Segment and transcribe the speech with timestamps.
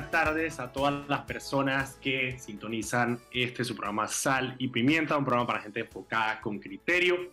[0.00, 5.26] buenas tardes a todas las personas que sintonizan este su programa Sal y Pimienta, un
[5.26, 7.30] programa para gente enfocada con criterio.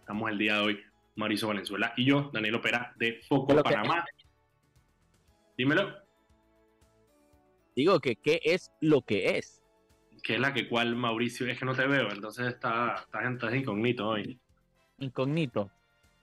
[0.00, 0.80] Estamos el día de hoy,
[1.16, 4.02] Mauricio Valenzuela y yo, Daniel Opera de Foco Panamá.
[5.58, 5.94] Dímelo.
[7.76, 9.62] Digo que qué es lo que es.
[10.22, 11.46] ¿Qué es la que cual, Mauricio?
[11.48, 14.40] Es que no te veo, entonces está, está, incógnito hoy.
[15.00, 15.70] Incógnito.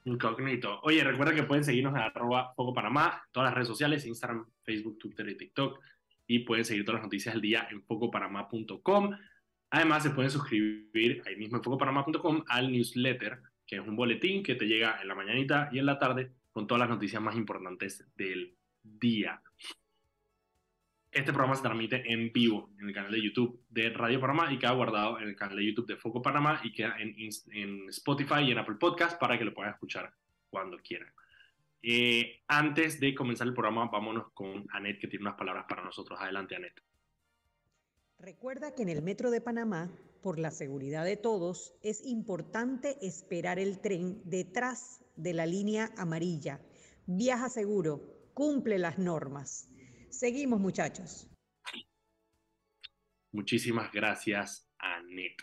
[0.06, 0.80] Incógnito.
[0.84, 5.36] Oye, recuerda que pueden seguirnos en arroba todas las redes sociales, Instagram, Facebook, Twitter y
[5.36, 5.80] TikTok.
[6.28, 9.10] Y pueden seguir todas las noticias del día en focopanamá.com.
[9.70, 14.54] Además, se pueden suscribir ahí mismo en focopanamá.com al newsletter, que es un boletín que
[14.54, 18.06] te llega en la mañanita y en la tarde con todas las noticias más importantes
[18.14, 19.42] del día.
[21.16, 24.58] Este programa se transmite en vivo en el canal de YouTube de Radio Panamá y
[24.58, 27.16] queda guardado en el canal de YouTube de Foco Panamá y queda en,
[27.52, 30.12] en Spotify y en Apple Podcast para que lo puedan escuchar
[30.50, 31.08] cuando quieran.
[31.82, 36.20] Eh, antes de comenzar el programa, vámonos con Anet, que tiene unas palabras para nosotros.
[36.20, 36.82] Adelante, Anet.
[38.18, 43.58] Recuerda que en el Metro de Panamá, por la seguridad de todos, es importante esperar
[43.58, 46.60] el tren detrás de la línea amarilla.
[47.06, 48.02] Viaja seguro,
[48.34, 49.70] cumple las normas.
[50.16, 51.28] Seguimos, muchachos.
[53.32, 55.34] Muchísimas gracias, Anet.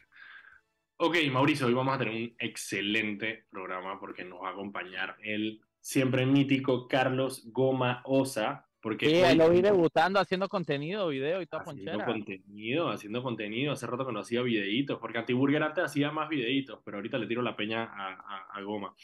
[0.98, 5.62] Ok, Mauricio, hoy vamos a tener un excelente programa porque nos va a acompañar el
[5.80, 8.68] siempre mítico Carlos Goma Osa.
[8.82, 13.74] Porque sí, lo vi debutando haciendo contenido, video y todo Haciendo contenido, haciendo contenido.
[13.74, 17.28] Hace rato que no hacía videitos, porque Antiburger antes hacía más videitos, pero ahorita le
[17.28, 18.96] tiro la peña a, a Goma.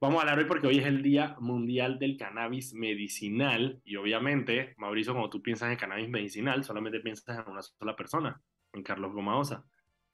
[0.00, 4.72] Vamos a hablar hoy porque hoy es el Día Mundial del Cannabis Medicinal y obviamente,
[4.78, 8.40] Mauricio, cuando tú piensas en cannabis medicinal, solamente piensas en una sola persona,
[8.72, 9.62] en Carlos Gomaosa.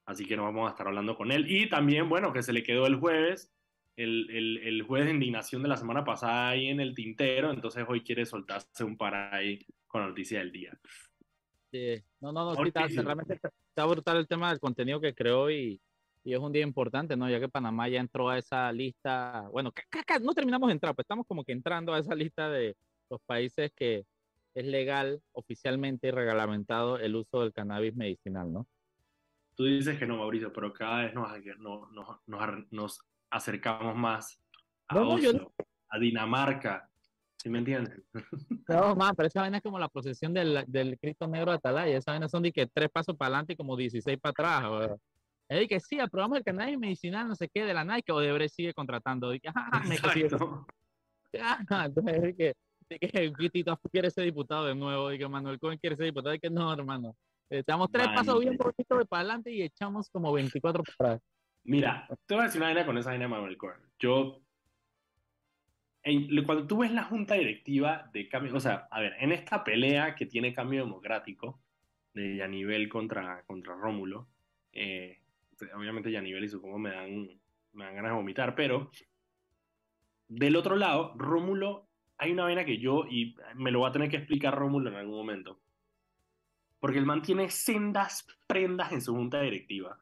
[0.05, 1.49] Así que nos vamos a estar hablando con él.
[1.49, 3.53] Y también, bueno, que se le quedó el jueves,
[3.95, 7.85] el, el, el jueves de indignación de la semana pasada ahí en el tintero, entonces
[7.87, 10.77] hoy quiere soltarse un par ahí con la noticia del día.
[11.71, 15.49] Sí, no, no, no, sí, está, realmente está brutal el tema del contenido que creó
[15.49, 15.79] y,
[16.27, 17.29] y es un día importante, ¿no?
[17.29, 19.71] Ya que Panamá ya entró a esa lista, bueno,
[20.21, 22.75] no terminamos de entrar, pues estamos como que entrando a esa lista de
[23.09, 24.03] los países que
[24.53, 28.67] es legal oficialmente y reglamentado el uso del cannabis medicinal, ¿no?
[29.55, 31.31] Tú dices que no, Mauricio, pero cada vez nos,
[32.71, 32.99] nos,
[33.29, 34.43] acercamos más
[34.89, 36.89] a, a Dinamarca,
[37.37, 38.03] ¿sí me entiendes?
[38.67, 41.97] No, más, pero esa vaina es como la procesión del, del Cristo Negro de Atalaya,
[41.97, 44.99] esa vaina son de que tres pasos para adelante y como 16 para atrás,
[45.49, 48.49] es que sí, aprobamos el cannabis medicinal, no sé qué, de la Nike, o Debre
[48.49, 49.31] sigue contratando.
[49.31, 49.95] Que, ah, me
[51.85, 56.05] entonces es que, Tito quiere ser diputado de nuevo, y que Manuel Cohen quiere ser
[56.05, 57.15] diputado, y que no, hermano.
[57.49, 61.29] Estamos tres pasos bien poquito de para adelante y echamos como 24 para atrás.
[61.63, 63.79] Mira, te voy a decir una vaina con esa vaina de Manuel Cohen.
[63.99, 64.41] Yo,
[66.45, 70.15] cuando tú ves la junta directiva de cambio, o sea, a ver, en esta pelea
[70.15, 71.61] que tiene cambio democrático
[72.13, 74.27] de Yanivel contra, contra Rómulo,
[74.73, 75.19] eh,
[75.75, 77.29] obviamente ya nivel y supongo me dan,
[77.73, 78.91] me dan ganas de vomitar, pero
[80.27, 81.87] del otro lado, Rómulo,
[82.17, 84.95] hay una vena que yo, y me lo va a tener que explicar Rómulo en
[84.95, 85.59] algún momento,
[86.79, 89.99] porque el man tiene sendas prendas en su junta directiva.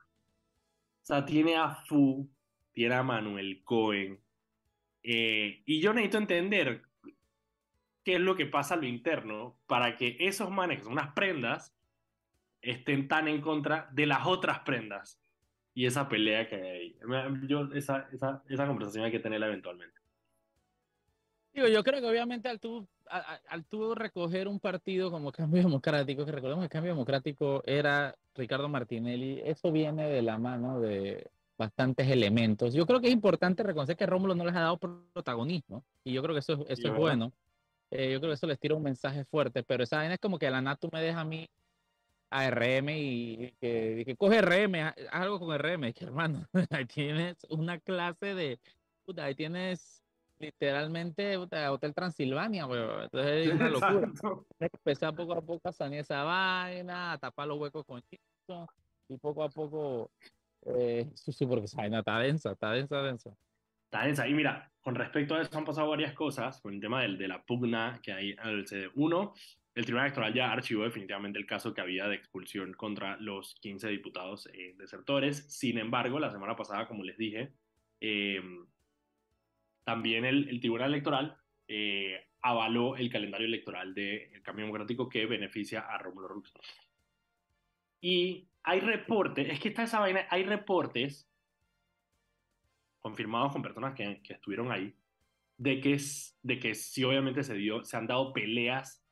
[1.03, 2.27] O sea, tiene a Fu,
[2.73, 4.19] tiene a Manuel Cohen,
[5.03, 6.81] eh, y yo necesito entender
[8.03, 11.13] qué es lo que pasa a lo interno para que esos manes, que son unas
[11.13, 11.75] prendas,
[12.61, 15.21] estén tan en contra de las otras prendas
[15.75, 16.96] y esa pelea que hay.
[17.47, 19.94] Yo, esa, esa, esa conversación hay que tenerla eventualmente.
[21.53, 26.25] Digo, yo creo que obviamente al tú, al, tú recoger un partido como Cambio Democrático,
[26.25, 32.09] que recordemos que Cambio Democrático era Ricardo Martinelli, eso viene de la mano de bastantes
[32.09, 32.74] elementos.
[32.74, 36.22] Yo creo que es importante reconocer que Rómulo no les ha dado protagonismo y yo
[36.24, 37.31] creo que eso, eso es bueno.
[37.92, 40.40] Eh, yo creo que eso les tira un mensaje fuerte, pero esa vaina es como
[40.40, 41.47] que la NATU me deja a mí
[42.35, 47.79] a RM y que, coge RM, haz algo con RM, que hermano, ahí tienes una
[47.79, 48.59] clase de,
[49.06, 50.03] puta, ahí tienes
[50.38, 54.12] literalmente Hotel Transilvania, entonces es una locura.
[54.59, 58.68] empezar poco a poco a sanear esa vaina, a tapar los huecos con chisto
[59.07, 60.12] y poco a poco,
[60.65, 63.30] eh, sí, porque esa vaina está densa, está densa, densa.
[63.86, 64.27] Está densa.
[64.27, 67.30] Y mira, con respecto a eso han pasado varias cosas con el tema del, de
[67.30, 69.31] la pugna que hay el CD1
[69.75, 73.89] el Tribunal Electoral ya archivó definitivamente el caso que había de expulsión contra los 15
[73.89, 75.45] diputados eh, desertores.
[75.50, 77.51] Sin embargo, la semana pasada, como les dije,
[78.00, 78.66] em,
[79.83, 81.38] también el, Tribunal Electoral
[81.68, 86.54] eh, avaló el calendario electoral del Cambio Democrático que beneficia a Rómulo Rux.
[88.00, 91.30] Y hay reportes, es que está esa vaina, hay reportes
[93.00, 94.95] confirmados con personas que, que estuvieron ahí,
[95.57, 95.98] de que,
[96.44, 99.05] de que sí obviamente se, dio, se han dado peleas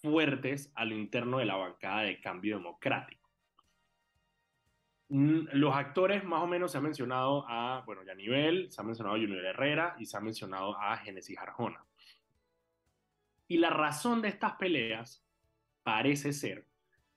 [0.00, 3.28] fuertes a lo interno de la bancada de cambio democrático.
[5.10, 9.16] Mm, los actores más o menos se ha mencionado a, bueno, Yanivel, se ha mencionado
[9.16, 11.84] a Junior Herrera y se ha mencionado a Genesis Arjona.
[13.46, 15.24] Y la razón de estas peleas
[15.82, 16.66] parece ser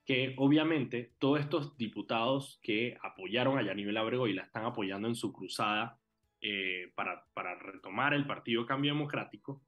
[0.05, 5.15] que obviamente todos estos diputados que apoyaron a Yanivel Abrego y la están apoyando en
[5.15, 5.99] su cruzada
[6.39, 9.61] eh, para, para retomar el Partido Cambio Democrático,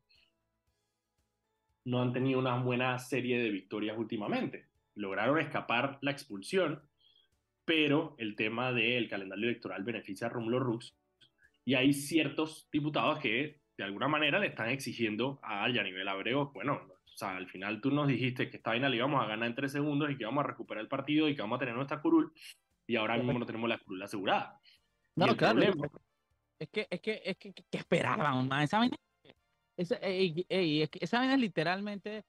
[1.85, 4.67] no han tenido una buena serie de victorias últimamente.
[4.95, 6.81] Lograron escapar la expulsión,
[7.65, 10.95] pero el tema del calendario electoral beneficia a Rómulo Rux
[11.65, 16.81] y hay ciertos diputados que de alguna manera le están exigiendo a Yanivel Abrego, bueno,
[17.05, 19.55] o sea, al final tú nos dijiste que esta vaina le íbamos a ganar en
[19.55, 22.01] tres segundos y que vamos a recuperar el partido y que vamos a tener nuestra
[22.01, 22.33] curul
[22.85, 24.59] y ahora mismo no tenemos la curul asegurada.
[25.15, 25.61] No, claro.
[26.59, 28.63] es que, es que, es que, que esperábamos más.
[28.65, 28.97] Esa vaina,
[29.77, 32.25] esa, esa vaina es literalmente.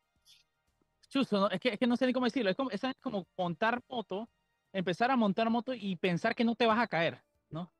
[1.08, 2.50] Chuso, es, que, es que no sé ni cómo decirlo.
[2.50, 4.28] Es como, es como montar moto,
[4.72, 7.72] empezar a montar moto y pensar que no te vas a caer, ¿no?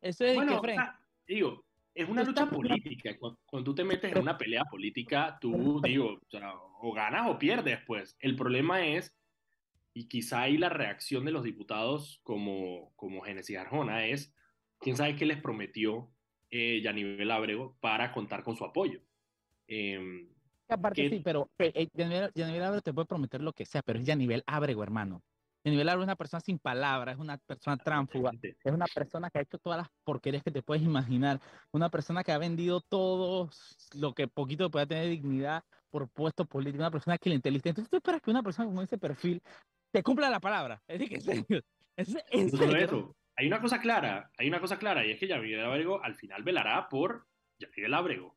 [0.00, 0.76] Eso es bueno, que,
[1.26, 3.16] digo, es una lucha política.
[3.18, 6.18] Cuando, tú te metes en una pelea política, tú, digo,
[6.80, 8.16] o, ganas o pierdes, pues.
[8.18, 9.14] El problema es,
[9.92, 14.34] y quizá ahí la reacción de los diputados como, como Genesis Arjona es,
[14.78, 16.10] quién sabe qué les prometió
[16.50, 19.00] eh, Yanivel Ábrego para contar con su apoyo.
[19.66, 20.28] Eh,
[20.68, 24.42] Aparte sí, pero eh, Yanivel Ábrego te puede prometer lo que sea, pero es Yanivel
[24.46, 25.22] Ábrego, hermano.
[25.64, 29.38] Yanivel Ábrego es una persona sin palabras, es una persona tránfuga, es una persona que
[29.40, 31.40] ha hecho todas las porquerías que te puedes imaginar,
[31.72, 33.50] una persona que ha vendido todo
[33.94, 37.68] lo que poquito pueda tener dignidad por puestos políticos, una persona clientelista.
[37.68, 39.42] Entonces tú esperas que una persona con ese perfil
[39.90, 40.82] te cumpla la palabra.
[40.88, 41.62] Es decir, que
[41.96, 45.64] es, es, eso hay una cosa clara, hay una cosa clara, y es que Yanivel
[45.64, 47.26] Abrego al final velará por
[47.58, 48.36] Yanivel Abrego.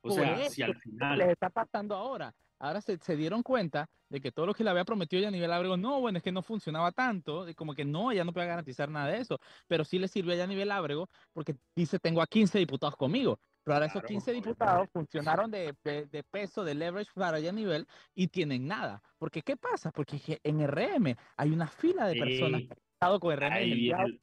[0.00, 1.18] O sea, si al final...
[1.18, 2.34] Les está pasando ahora.
[2.58, 5.76] Ahora se, se, dieron cuenta de que todo lo que le había prometido Yanivel Abrego,
[5.76, 8.90] no, bueno, es que no funcionaba tanto, y como que no, ella no puede garantizar
[8.90, 9.38] nada de eso,
[9.68, 13.74] pero sí le sirve a Yanivel Abrego porque dice, tengo a 15 diputados conmigo, pero
[13.74, 17.86] ahora esos 15 diputados funcionaron de, de, peso, de leverage para Yanivel
[18.16, 19.00] y tienen nada.
[19.16, 19.92] Porque, ¿qué pasa?
[19.92, 22.62] Porque en RM hay una fila de personas
[23.00, 24.20] con el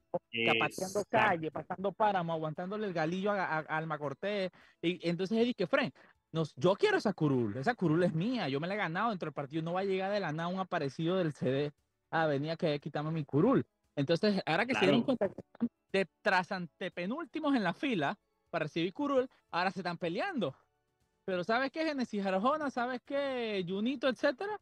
[0.60, 4.52] paseando calle, pasando páramo, aguantándole el galillo a, Alma Cortés.
[4.82, 5.92] Y entonces Eddie Kefren,
[6.32, 9.28] nos, yo quiero esa curul, esa curul es mía, yo me la he ganado dentro
[9.28, 11.72] del partido, no va a llegar de la nada un aparecido del CD
[12.12, 13.66] ah, venía que quitarme mi curul.
[13.96, 18.18] Entonces, ahora que se dieron cuenta que están de, tras antepenúltimos en la fila
[18.52, 20.56] para recibir curul, ahora se están peleando.
[21.26, 21.84] Pero ¿sabes qué?
[21.84, 23.66] Genesis Arjona, ¿sabes qué?
[23.68, 24.62] Junito, etcétera.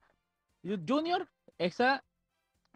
[0.88, 1.28] Junior,
[1.58, 2.04] esa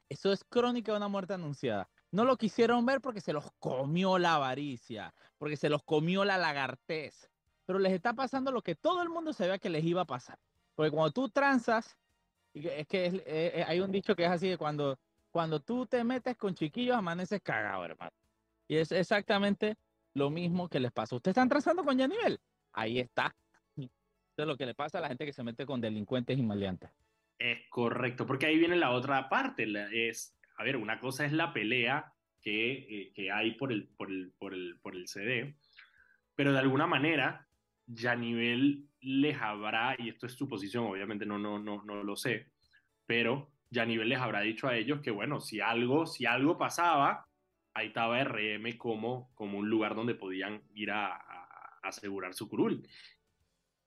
[0.10, 1.88] eso es crónica de una muerte anunciada.
[2.12, 6.38] No lo quisieron ver porque se los comió la avaricia, porque se los comió la
[6.38, 7.30] lagartez.
[7.66, 10.40] Pero les está pasando lo que todo el mundo sabía que les iba a pasar.
[10.74, 11.96] Porque cuando tú transas,
[12.54, 14.98] es que eh, eh, hay un dicho que es así de cuando,
[15.30, 18.12] cuando tú te metes con chiquillos, amaneces cagado, hermano.
[18.68, 19.78] Y es exactamente
[20.16, 21.16] lo mismo que les pasa.
[21.16, 22.40] ¿Ustedes están transando con Yanivel?
[22.74, 23.36] Ahí está.
[23.78, 23.90] Eso
[24.38, 26.90] es lo que le pasa a la gente que se mete con delincuentes y maleantes.
[27.40, 29.66] Es correcto, porque ahí viene la otra parte.
[29.92, 34.12] es, a ver, una cosa es la pelea que, eh, que hay por el, por,
[34.12, 35.56] el, por, el, por el CD,
[36.36, 37.48] pero de alguna manera
[37.88, 42.16] ya nivel les habrá, y esto es su posición, obviamente no, no, no, no lo
[42.16, 42.52] sé,
[43.06, 47.26] pero ya nivel les habrá dicho a ellos que, bueno, si algo, si algo pasaba,
[47.74, 52.86] ahí estaba RM como, como un lugar donde podían ir a, a asegurar su curul.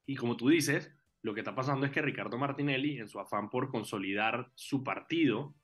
[0.06, 3.48] Y como tú dices, lo que está pasando es que Ricardo Martinelli, en su afán
[3.48, 5.54] por consolidar su partido,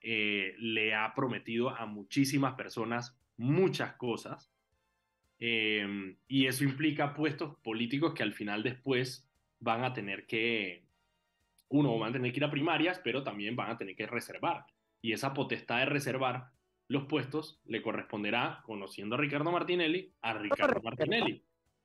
[0.00, 4.52] eh, le ha prometido a muchísimas personas muchas cosas.
[5.38, 9.28] Eh, y eso implica puestos políticos que al final después
[9.60, 10.84] van a tener que,
[11.68, 14.66] uno, van a tener que ir a primarias, pero también van a tener que reservar.
[15.00, 16.50] Y esa potestad de reservar
[16.88, 21.42] los puestos le corresponderá, conociendo a Ricardo Martinelli, a Ricardo Martinelli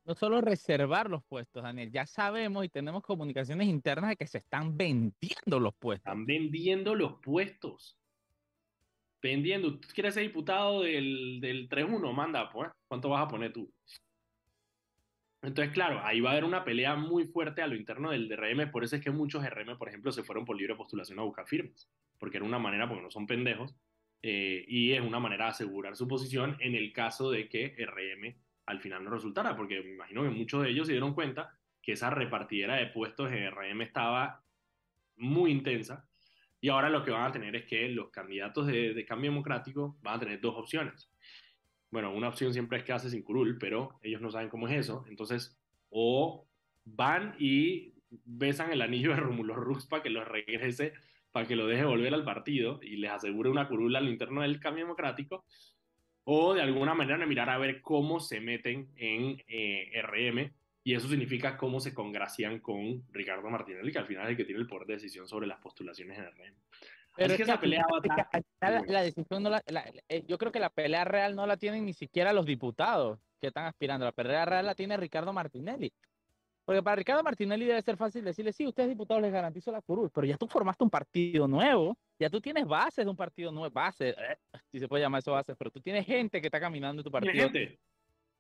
[0.10, 4.40] no solo reservar los puestos, Daniel, ya sabemos y tenemos comunicaciones internas de que se
[4.40, 6.08] están vendiendo los puestos.
[6.08, 7.96] Están vendiendo los puestos.
[9.22, 9.80] Vendiendo.
[9.80, 12.12] ¿Tú quieres ser diputado del, del 3-1?
[12.12, 12.72] Manda, pues.
[12.88, 13.72] ¿Cuánto vas a poner tú?
[15.44, 18.72] Entonces, claro, ahí va a haber una pelea muy fuerte a lo interno del DRM.
[18.72, 21.46] Por eso es que muchos RM, por ejemplo, se fueron por libre postulación a buscar
[21.46, 21.88] firmas.
[22.18, 23.76] Porque era una manera, porque no son pendejos,
[24.24, 28.49] eh, y es una manera de asegurar su posición en el caso de que RM
[28.70, 31.94] al final no resultara, porque me imagino que muchos de ellos se dieron cuenta que
[31.94, 34.44] esa repartidera de puestos en RM estaba
[35.18, 36.08] muy intensa
[36.62, 40.16] y ahora lo que van a tener es que los candidatos de, cambio democrático van
[40.16, 41.10] a tener dos opciones.
[41.90, 44.78] Bueno, una opción siempre es que hace sin curul, pero ellos no saben cómo es
[44.78, 45.04] eso.
[45.10, 45.58] Entonces,
[45.90, 46.48] o
[46.84, 50.94] van y besan el anillo de Romulo Rux para que lo regrese,
[51.32, 54.60] para que lo deje volver al partido y les asegure una curula al interno del
[54.60, 55.46] cambio democrático,
[56.32, 61.08] o de alguna manera mirar a ver cómo se meten en eh, RM, y eso
[61.08, 64.68] significa cómo se congracian con Ricardo Martinelli, que al final es el que tiene el
[64.68, 66.54] poder de decisión sobre las postulaciones en RM.
[67.16, 67.84] Pero es que, esa pelea
[68.62, 69.64] la, decisión no la,
[70.08, 73.48] eh, yo creo que la pelea real no la tienen ni siquiera los diputados que
[73.48, 74.06] están aspirando.
[74.06, 75.92] La pelea real la tiene Ricardo Martinelli.
[76.70, 80.12] Porque para Ricardo Martinelli debe ser fácil decirle, sí, ustedes diputados les garantizo la curul,
[80.14, 83.74] pero ya tú formaste un partido nuevo, ya tú tienes bases de un partido nuevo,
[83.74, 84.38] bases, eh,
[84.72, 87.10] si se puede llamar eso bases, pero tú tienes gente que está caminando en tu
[87.10, 87.34] partido.
[87.34, 87.80] Gente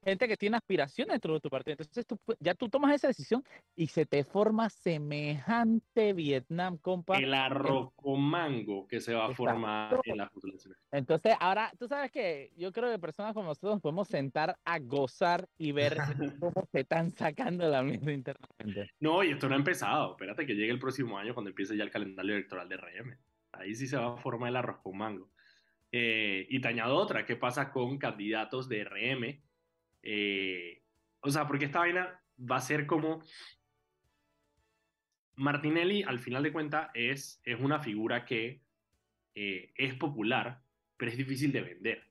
[0.04, 1.74] gente que tiene aspiraciones dentro de tu partido.
[1.74, 3.44] Entonces tú, ya tú tomas esa decisión
[3.76, 7.18] y se te forma semejante Vietnam, compa.
[7.18, 10.80] El arroz con mango que se va a formar en las postulaciones.
[10.92, 14.80] Entonces, ahora, tú sabes que yo creo que personas como nosotros nos podemos sentar a
[14.80, 15.98] gozar y ver
[16.40, 18.92] cómo se están sacando la mierda internamente.
[19.00, 20.12] No, y esto no ha empezado.
[20.12, 23.18] Espérate que llegue el próximo año cuando empiece ya el calendario electoral de RM.
[23.52, 25.30] Ahí sí se va a formar el arroz con mango.
[25.92, 29.49] Eh, y te añado otra, ¿qué pasa con candidatos de RM
[30.04, 30.82] eh,
[31.22, 33.22] o sea, porque esta vaina va a ser como...
[35.36, 38.62] Martinelli, al final de cuentas, es, es una figura que
[39.36, 40.62] eh, es popular,
[40.98, 42.04] pero es difícil de vender.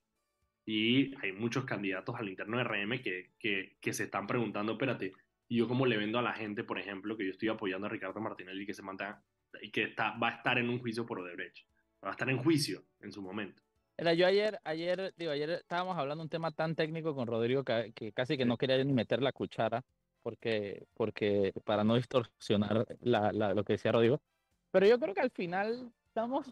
[0.65, 5.13] Y hay muchos candidatos al interno de RM que, que, que se están preguntando, espérate,
[5.47, 7.91] ¿y yo cómo le vendo a la gente, por ejemplo, que yo estoy apoyando a
[7.91, 9.23] Ricardo Martinelli que se mantenga
[9.61, 11.67] y que está, va a estar en un juicio por Odebrecht?
[12.03, 13.63] Va a estar en juicio en su momento.
[13.99, 18.13] Era yo ayer, ayer, digo, ayer estábamos hablando un tema tan técnico con Rodrigo que,
[18.15, 19.85] casi que no quería ni meter la cuchara
[20.23, 24.21] porque, porque para no distorsionar la, la, lo que decía Rodrigo.
[24.71, 26.47] Pero yo creo que al final estamos,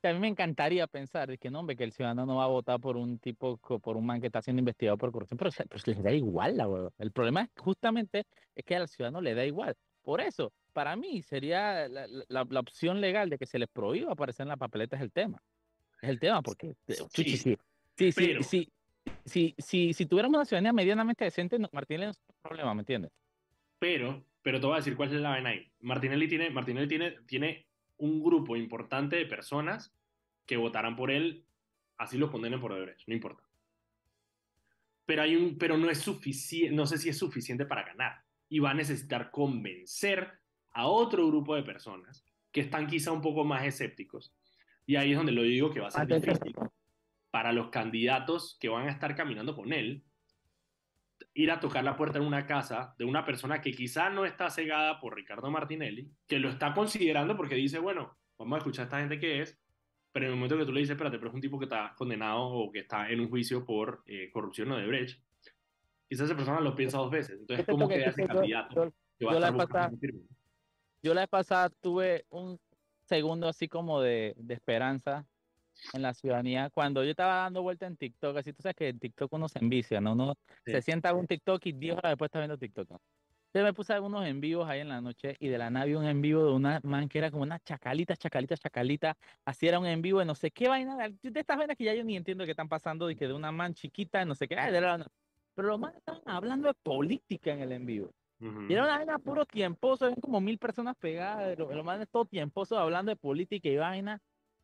[0.00, 2.46] que a mí me encantaría pensar que no, hombre, que el ciudadano no va a
[2.46, 5.82] votar por un tipo, por un man que está siendo investigado por corrupción, pero, pero
[5.84, 9.76] le da igual la El problema es justamente es que al ciudadano le da igual.
[10.02, 14.12] Por eso, para mí sería la, la, la opción legal de que se les prohíba
[14.12, 15.42] aparecer en la papeleta es el tema.
[16.02, 17.56] Es el tema, porque sí, sí,
[17.96, 18.72] sí, sí,
[19.24, 23.12] sí, sí, si tuviéramos una ciudadanía medianamente decente, Martinelli no es un problema, ¿me entiendes?
[23.78, 25.70] Pero, pero te voy a decir cuál es la vaina ahí.
[25.80, 27.66] Martinelli tiene, Martinelli tiene, tiene
[27.98, 29.94] un grupo importante de personas
[30.46, 31.44] que votarán por él,
[31.98, 33.42] así lo condenen por derecho, no importa.
[35.04, 38.22] Pero, hay un, pero no es suficiente, no sé si es suficiente para ganar.
[38.48, 40.32] Y va a necesitar convencer
[40.72, 44.32] a otro grupo de personas que están quizá un poco más escépticos
[44.86, 46.54] y ahí es donde lo digo que va a ser difícil
[47.30, 50.04] para los candidatos que van a estar caminando con él,
[51.34, 54.50] ir a tocar la puerta en una casa de una persona que quizá no está
[54.50, 58.84] cegada por Ricardo Martinelli, que lo está considerando porque dice, bueno, vamos a escuchar a
[58.84, 59.58] esta gente que es,
[60.12, 61.94] pero en el momento que tú le dices, espérate, pero es un tipo que está
[61.96, 65.22] condenado o que está en un juicio por eh, corrupción o de Brecht,
[66.08, 67.38] quizás esa persona lo piensa dos veces.
[67.38, 68.92] Entonces, ¿cómo queda ese candidato?
[69.20, 69.92] Yo, la pasada,
[71.02, 72.58] yo la pasada tuve un
[73.10, 75.26] segundo así como de, de, esperanza
[75.92, 76.70] en la ciudadanía.
[76.70, 79.58] Cuando yo estaba dando vuelta en TikTok, así tú sabes que en TikTok uno se
[79.58, 80.12] envicia, ¿no?
[80.12, 83.00] Uno se sienta en un TikTok y 10 horas después está viendo TikTok, ¿no?
[83.52, 86.06] Yo me puse algunos en vivos ahí en la noche y de la nave un
[86.06, 89.16] en vivo de una man que era como una chacalita, chacalita, chacalita.
[89.44, 90.96] Así era un en vivo de no sé qué vaina.
[91.08, 93.50] De estas vainas que ya yo ni entiendo qué están pasando y que de una
[93.50, 94.54] man chiquita, no sé qué.
[95.56, 98.14] Pero los más estaban hablando de política en el en vivo.
[98.40, 102.24] Y era una vaina puro tiemposo, eran como mil personas pegadas, lo, lo más todo
[102.24, 104.20] tiemposo hablando de política y vaina.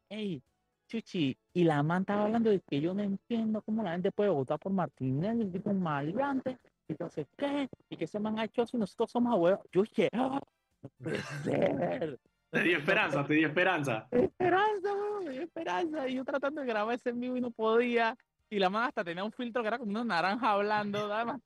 [0.09, 0.43] Ey,
[0.89, 4.31] chuchi, y la man estaba hablando de que yo no entiendo cómo la gente puede
[4.31, 8.63] votar por Martínez, el tipo maleante, y sé qué, y que se me han hecho
[8.63, 9.61] así, nosotros somos abuelos.
[9.73, 10.41] Yo dije, ¡Ah!
[10.83, 12.19] no puede ser.
[12.51, 14.07] Te dio esperanza, te dio esperanza.
[14.11, 16.09] Esperanza, me dio esperanza.
[16.09, 18.17] Y yo tratando de grabar ese en vivo y no podía.
[18.49, 21.41] Y la man hasta tenía un filtro que era como una naranja hablando, daba más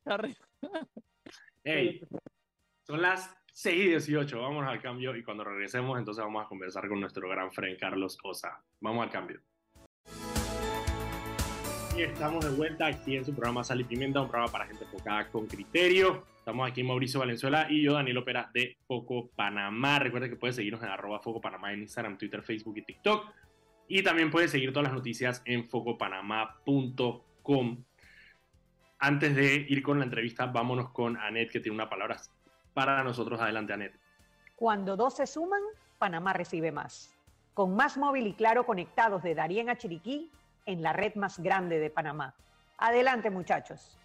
[1.63, 2.01] Hey,
[2.87, 6.89] son las 6 y 18, vámonos al cambio y cuando regresemos entonces vamos a conversar
[6.89, 8.65] con nuestro gran friend Carlos Osa.
[8.81, 9.43] Vamos al cambio.
[11.95, 14.85] Y estamos de vuelta aquí en su programa Sal y Pimienta, un programa para gente
[14.85, 16.25] enfocada con criterio.
[16.39, 19.99] Estamos aquí Mauricio Valenzuela y yo, Daniel Opera de Foco Panamá.
[19.99, 23.31] Recuerda que puedes seguirnos en arroba Foco Panamá en Instagram, Twitter, Facebook y TikTok.
[23.87, 27.85] Y también puedes seguir todas las noticias en focopanamá.com
[29.01, 32.19] antes de ir con la entrevista, vámonos con Anet, que tiene una palabra
[32.75, 33.41] para nosotros.
[33.41, 33.95] Adelante, Anet.
[34.57, 35.63] Cuando dos se suman,
[35.99, 37.17] Panamá recibe más.
[37.55, 40.31] Con más móvil y claro conectados de Darien a Chiriquí
[40.67, 42.35] en la red más grande de Panamá.
[42.77, 43.97] Adelante, muchachos.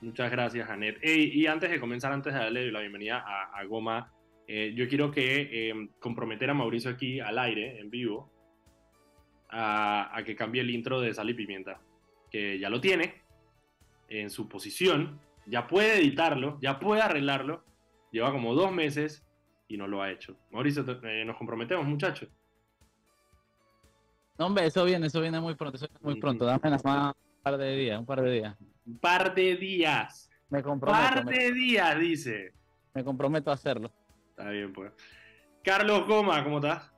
[0.00, 0.98] Muchas gracias, Anet.
[1.02, 4.10] y antes de comenzar, antes de darle la bienvenida a, Goma,
[4.46, 8.30] eh, yo quiero que eh, comprometer a Mauricio aquí al aire, en vivo,
[9.50, 11.80] a, a que cambie el intro de Sal y Pimienta,
[12.30, 13.22] que ya lo tiene,
[14.10, 17.64] en su posición, ya puede editarlo, ya puede arreglarlo,
[18.10, 19.24] Lleva como dos meses
[19.68, 20.36] y no lo ha hecho.
[20.50, 22.28] Mauricio, eh, nos comprometemos, muchachos.
[24.36, 26.44] No, hombre, eso viene, eso viene muy pronto, eso viene muy pronto.
[26.44, 28.56] Dame nada más un par de días, un par de días.
[28.86, 30.30] Un par de días.
[30.48, 31.02] Me comprometo.
[31.02, 32.52] Par de días, dice.
[32.94, 33.92] Me comprometo a hacerlo.
[34.30, 34.92] Está bien, pues.
[35.62, 36.90] Carlos Goma, ¿cómo estás?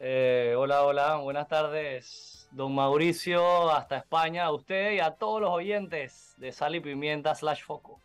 [0.00, 5.50] Eh, hola, hola, buenas tardes, don Mauricio, hasta España, a usted y a todos los
[5.50, 8.00] oyentes de Sal y Pimienta slash Foco.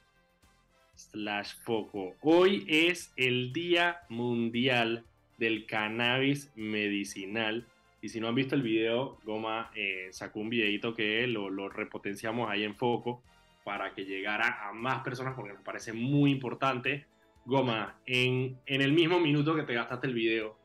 [0.95, 2.13] Slash Foco.
[2.21, 5.05] Hoy es el Día Mundial
[5.37, 7.65] del Cannabis Medicinal.
[8.01, 11.69] Y si no han visto el video, Goma eh, sacó un videito que lo, lo
[11.69, 13.21] repotenciamos ahí en Foco
[13.63, 17.05] para que llegara a más personas porque nos parece muy importante.
[17.45, 20.57] Goma, en, en el mismo minuto que te gastaste el video,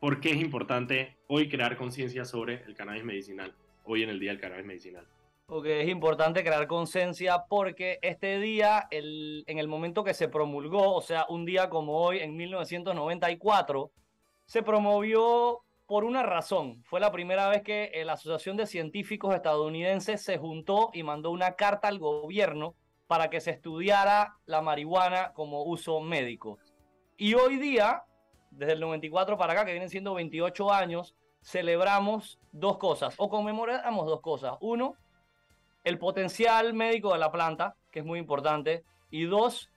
[0.00, 3.54] ¿Por qué es importante hoy crear conciencia sobre el cannabis medicinal?
[3.84, 5.06] Hoy en el Día del Cannabis Medicinal.
[5.44, 10.94] Porque es importante crear conciencia porque este día, el, en el momento que se promulgó,
[10.94, 13.92] o sea, un día como hoy, en 1994,
[14.46, 16.82] se promovió por una razón.
[16.84, 21.56] Fue la primera vez que la Asociación de Científicos Estadounidenses se juntó y mandó una
[21.56, 22.74] carta al gobierno
[23.06, 26.58] para que se estudiara la marihuana como uso médico.
[27.18, 28.04] Y hoy día
[28.50, 34.06] desde el 94 para acá, que vienen siendo 28 años, celebramos dos cosas, o conmemoramos
[34.06, 34.54] dos cosas.
[34.60, 34.96] Uno,
[35.84, 38.84] el potencial médico de la planta, que es muy importante.
[39.10, 39.70] Y dos,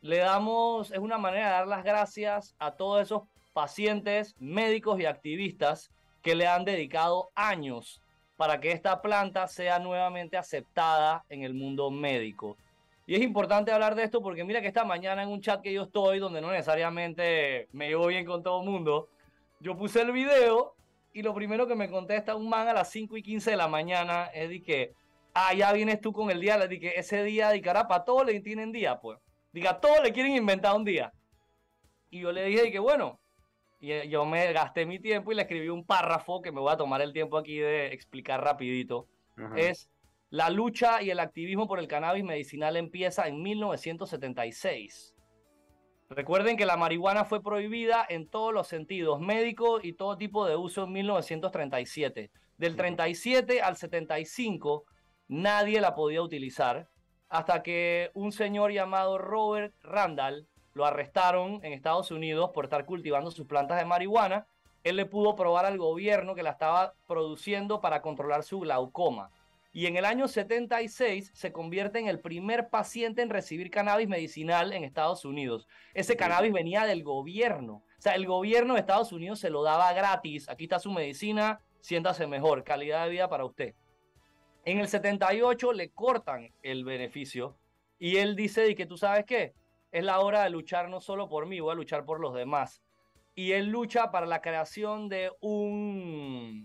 [0.00, 5.06] le damos, es una manera de dar las gracias a todos esos pacientes, médicos y
[5.06, 5.90] activistas
[6.22, 8.00] que le han dedicado años
[8.36, 12.56] para que esta planta sea nuevamente aceptada en el mundo médico.
[13.06, 15.72] Y es importante hablar de esto porque mira que esta mañana en un chat que
[15.72, 19.08] yo estoy, donde no necesariamente me llevo bien con todo el mundo,
[19.60, 20.74] yo puse el video
[21.12, 23.68] y lo primero que me contesta un man a las 5 y 15 de la
[23.68, 24.94] mañana es de que,
[25.34, 28.40] ah, ya vienes tú con el día, le dije, ese día de carapa, todos le
[28.40, 29.18] tienen día, pues.
[29.52, 31.12] Diga, todos le quieren inventar un día.
[32.10, 33.20] Y yo le dije que bueno,
[33.80, 36.76] y yo me gasté mi tiempo y le escribí un párrafo que me voy a
[36.76, 39.06] tomar el tiempo aquí de explicar rapidito.
[39.56, 39.90] Es
[40.34, 45.14] la lucha y el activismo por el cannabis medicinal empieza en 1976.
[46.10, 50.56] Recuerden que la marihuana fue prohibida en todos los sentidos, médico y todo tipo de
[50.56, 52.32] uso en 1937.
[52.58, 54.82] Del 37 al 75
[55.28, 56.88] nadie la podía utilizar
[57.28, 63.30] hasta que un señor llamado Robert Randall lo arrestaron en Estados Unidos por estar cultivando
[63.30, 64.48] sus plantas de marihuana.
[64.82, 69.30] Él le pudo probar al gobierno que la estaba produciendo para controlar su glaucoma
[69.74, 74.72] y en el año 76 se convierte en el primer paciente en recibir cannabis medicinal
[74.72, 75.66] en Estados Unidos.
[75.94, 77.82] Ese cannabis venía del gobierno.
[77.98, 80.48] O sea, el gobierno de Estados Unidos se lo daba gratis.
[80.48, 83.74] Aquí está su medicina, siéntase mejor, calidad de vida para usted.
[84.64, 87.58] En el 78 le cortan el beneficio
[87.98, 89.54] y él dice y que tú sabes qué,
[89.90, 92.80] es la hora de luchar no solo por mí, voy a luchar por los demás.
[93.34, 96.62] Y él lucha para la creación de un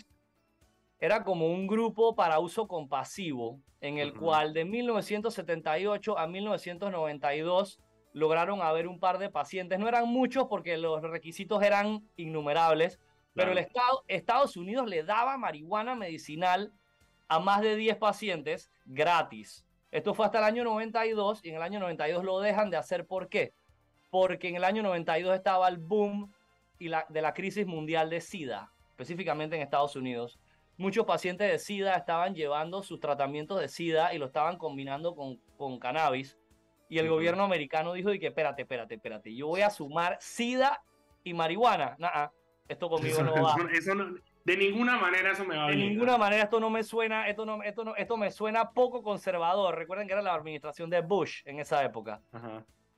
[0.99, 7.79] era como un grupo para uso compasivo, en el cual de 1978 a 1992
[8.11, 9.79] lograron haber un par de pacientes.
[9.79, 12.99] No eran muchos porque los requisitos eran innumerables,
[13.33, 16.73] pero el Estado, Estados Unidos le daba marihuana medicinal
[17.29, 19.65] a más de 10 pacientes gratis.
[19.91, 23.05] Esto fue hasta el año 92 y en el año 92 lo dejan de hacer.
[23.05, 23.53] ¿Por qué?
[24.09, 26.33] Porque en el año 92 estaba el boom
[26.77, 30.39] y la, de la crisis mundial de SIDA, específicamente en Estados Unidos
[30.79, 35.37] muchos pacientes de SIDA estaban llevando sus tratamientos de SIDA y lo estaban combinando con,
[35.57, 36.39] con cannabis.
[36.87, 40.81] Y el gobierno americano dijo, y que espérate, espérate, espérate, yo voy a sumar SIDA
[41.23, 41.95] y marihuana.
[41.99, 42.29] Nah,
[42.67, 43.55] esto conmigo no va.
[44.45, 47.45] de ninguna manera eso me va a De ninguna manera esto no me suena, esto
[47.45, 49.75] no, esto no, esto me suena poco conservador.
[49.75, 52.21] Recuerden que era la administración de Bush en esa época.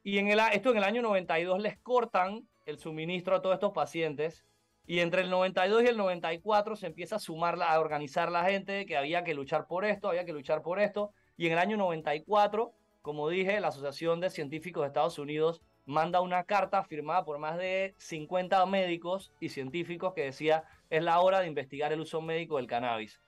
[0.04, 3.74] Y en el, esto en el año 92 les cortan el suministro a todos estos
[3.74, 4.46] pacientes
[4.92, 8.86] y entre el 92 y el 94 se empieza a sumar, a organizar la gente
[8.86, 11.14] que había que luchar por esto, había que luchar por esto.
[11.38, 16.20] Y en el año 94, como dije, la Asociación de Científicos de Estados Unidos manda
[16.20, 21.40] una carta firmada por más de 50 médicos y científicos que decía es la hora
[21.40, 23.22] de investigar el uso médico del cannabis.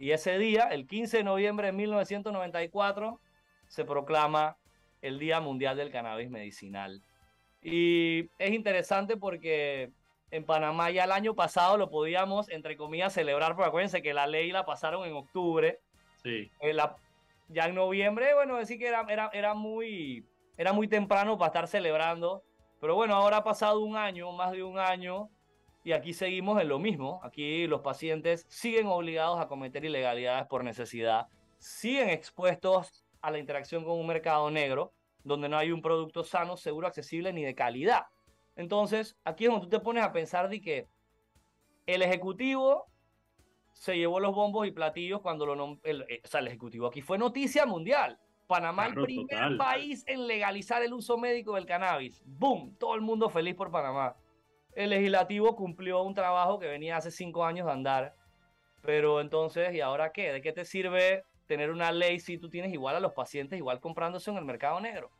[0.00, 3.20] Y ese día, el 15 de noviembre de 1994,
[3.68, 4.56] se proclama
[5.00, 7.04] el Día Mundial del Cannabis Medicinal.
[7.62, 9.92] Y es interesante porque
[10.30, 14.26] en Panamá ya el año pasado lo podíamos, entre comillas, celebrar, porque acuérdense que la
[14.26, 15.80] ley la pasaron en octubre.
[16.22, 16.50] Sí.
[16.60, 16.76] Eh,
[17.48, 21.68] ya en noviembre, bueno, decir que era, era, era, muy, era muy temprano para estar
[21.68, 22.42] celebrando.
[22.80, 25.30] Pero bueno, ahora ha pasado un año, más de un año,
[25.84, 27.20] y aquí seguimos en lo mismo.
[27.22, 33.84] Aquí los pacientes siguen obligados a cometer ilegalidades por necesidad, siguen expuestos a la interacción
[33.84, 38.06] con un mercado negro donde no hay un producto sano, seguro, accesible ni de calidad.
[38.56, 40.88] Entonces, aquí es donde tú te pones a pensar de que
[41.86, 42.86] el ejecutivo
[43.72, 47.02] se llevó los bombos y platillos cuando lo el, eh, o sea, el ejecutivo aquí
[47.02, 48.18] fue noticia mundial.
[48.46, 52.22] Panamá, el primer país en legalizar el uso médico del cannabis.
[52.26, 52.76] ¡Boom!
[52.78, 54.16] Todo el mundo feliz por Panamá.
[54.74, 58.14] El legislativo cumplió un trabajo que venía hace cinco años de andar.
[58.82, 60.30] Pero entonces, ¿y ahora qué?
[60.30, 63.80] ¿De qué te sirve tener una ley si tú tienes igual a los pacientes, igual
[63.80, 65.10] comprándose en el mercado negro?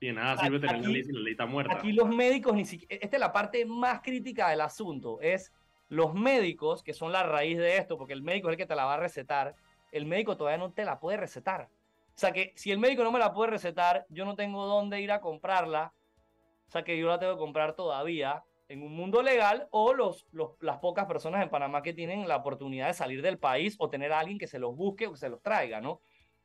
[0.00, 1.78] Sí, nada sirve tener una ley si la ley está muerta.
[1.78, 3.02] Aquí los médicos ni siquiera.
[3.02, 5.18] Esta es la parte más crítica del asunto.
[5.20, 5.52] Es
[5.88, 8.74] los médicos, que son la raíz de esto, porque el médico es el que te
[8.74, 9.54] la va a recetar.
[9.92, 11.68] El médico todavía no te la puede recetar.
[12.16, 15.00] O sea que si el médico no me la puede recetar, yo no tengo dónde
[15.00, 15.92] ir a comprarla.
[16.66, 20.26] O sea que yo la tengo que comprar todavía en un mundo legal o los,
[20.60, 24.12] las pocas personas en Panamá que tienen la oportunidad de salir del país o tener
[24.12, 26.00] a alguien que se los busque o que se los traiga, ¿no?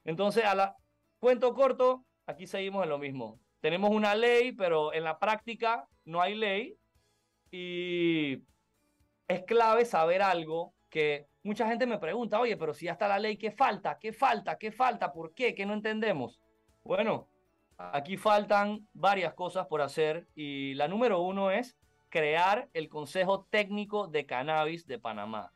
[0.06, 0.76] Entonces, a la
[1.20, 3.40] cuento corto, aquí seguimos en lo mismo.
[3.60, 6.78] Tenemos una ley, pero en la práctica no hay ley
[7.52, 8.42] y
[9.28, 13.20] es clave saber algo que mucha gente me pregunta, oye, pero si ya está la
[13.20, 13.98] ley, ¿qué falta?
[14.00, 14.58] ¿Qué falta?
[14.58, 15.12] ¿Qué falta?
[15.14, 15.56] ¿Por qué?
[15.56, 16.40] ¿Qué no entendemos?
[16.84, 17.28] Bueno,
[17.78, 21.78] aquí faltan varias cosas por hacer y la número uno es
[22.10, 25.52] crear el Consejo Técnico de Cannabis de Panamá.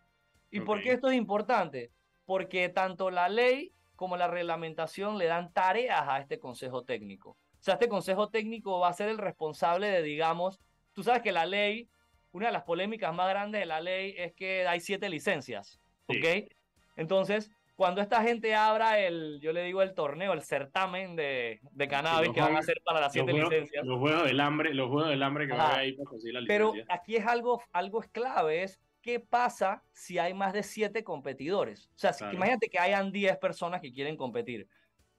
[0.49, 1.91] ¿Y por qué esto es importante?
[2.25, 7.31] Porque tanto la ley como la reglamentación le dan tareas a este Consejo Técnico.
[7.31, 10.59] O sea, este Consejo Técnico va a ser el responsable de, digamos,
[10.93, 11.89] tú sabes que la ley,
[12.31, 16.49] una de las polémicas más grandes de la ley es que hay siete licencias, ¿ok?
[16.95, 21.87] Entonces, cuando esta gente abra el, yo le digo el torneo, el certamen de, de
[21.87, 23.85] cannabis que van a hacer para las siete licencias.
[23.85, 26.41] Los juegos del hambre, los juegos del hambre que van a ir para conseguir la
[26.41, 26.55] licencia.
[26.55, 31.03] Pero aquí es algo, algo es clave, es qué pasa si hay más de siete
[31.03, 31.91] competidores.
[31.95, 34.67] O sea, imagínate que hayan 10 personas que quieren competir.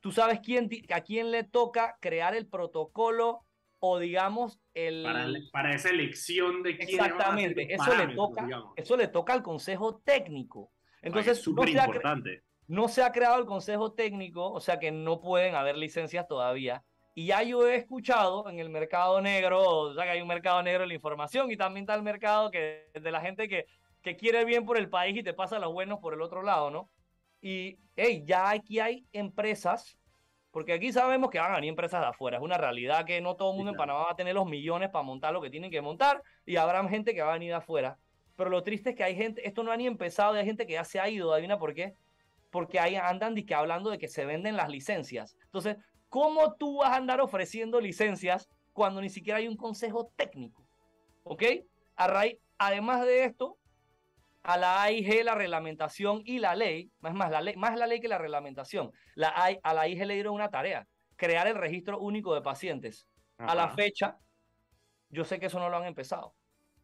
[0.01, 3.46] ¿Tú sabes quién, a quién le toca crear el protocolo
[3.79, 5.05] o digamos el...
[5.53, 10.72] Para, esa elección de quién Exactamente, eso, le toca, eso le toca al consejo técnico.
[11.01, 11.49] Entonces,
[12.66, 16.83] no se ha creado el consejo técnico, o sea que no pueden haber licencias todavía.
[17.18, 20.62] Y ya yo he escuchado en el mercado negro, o sea que hay un mercado
[20.62, 23.64] negro de la información y también está el mercado que, de la gente que,
[24.02, 26.70] que quiere bien por el país y te pasa los buenos por el otro lado,
[26.70, 26.90] ¿no?
[27.40, 29.96] Y, hey, ya aquí hay empresas,
[30.50, 32.37] porque aquí sabemos que van a venir empresas de afuera.
[32.37, 34.90] Es una realidad que no todo el mundo en Panamá va a tener los millones
[34.90, 37.57] para montar lo que tienen que montar y habrá gente que va a venir de
[37.57, 37.96] afuera.
[38.37, 40.74] Pero lo triste es que hay gente, esto no ha ni empezado, hay gente que
[40.74, 41.94] ya se ha ido, adivina por qué
[42.57, 45.37] porque ahí andan que hablando de que se venden las licencias.
[45.44, 45.76] Entonces,
[46.09, 50.66] ¿cómo tú vas a andar ofreciendo licencias cuando ni siquiera hay un consejo técnico?
[51.25, 51.42] ¿Ok?
[51.97, 53.59] A raíz, además de esto,
[54.42, 58.01] a la AIG la reglamentación y la ley, más, más, la ley, más la ley
[58.01, 62.35] que la reglamentación, la, a la AIG le dieron una tarea, crear el registro único
[62.35, 63.09] de pacientes.
[63.38, 64.19] A la fecha,
[65.11, 66.35] yo sé que eso no lo han empezado.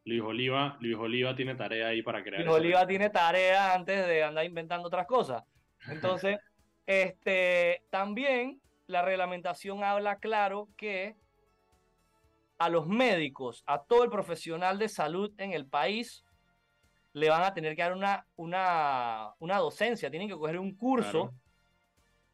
[0.05, 2.43] Luis Oliva, Luis Oliva tiene tarea ahí para crear.
[2.43, 5.45] Luis Oliva tiene tarea antes de andar inventando otras cosas.
[5.89, 6.39] Entonces,
[6.87, 8.61] este, también
[8.93, 11.17] la reglamentación habla claro que
[12.59, 16.25] a los médicos, a todo el profesional de salud en el país,
[17.15, 21.33] le van a tener que dar una, una, una docencia, tienen que coger un curso.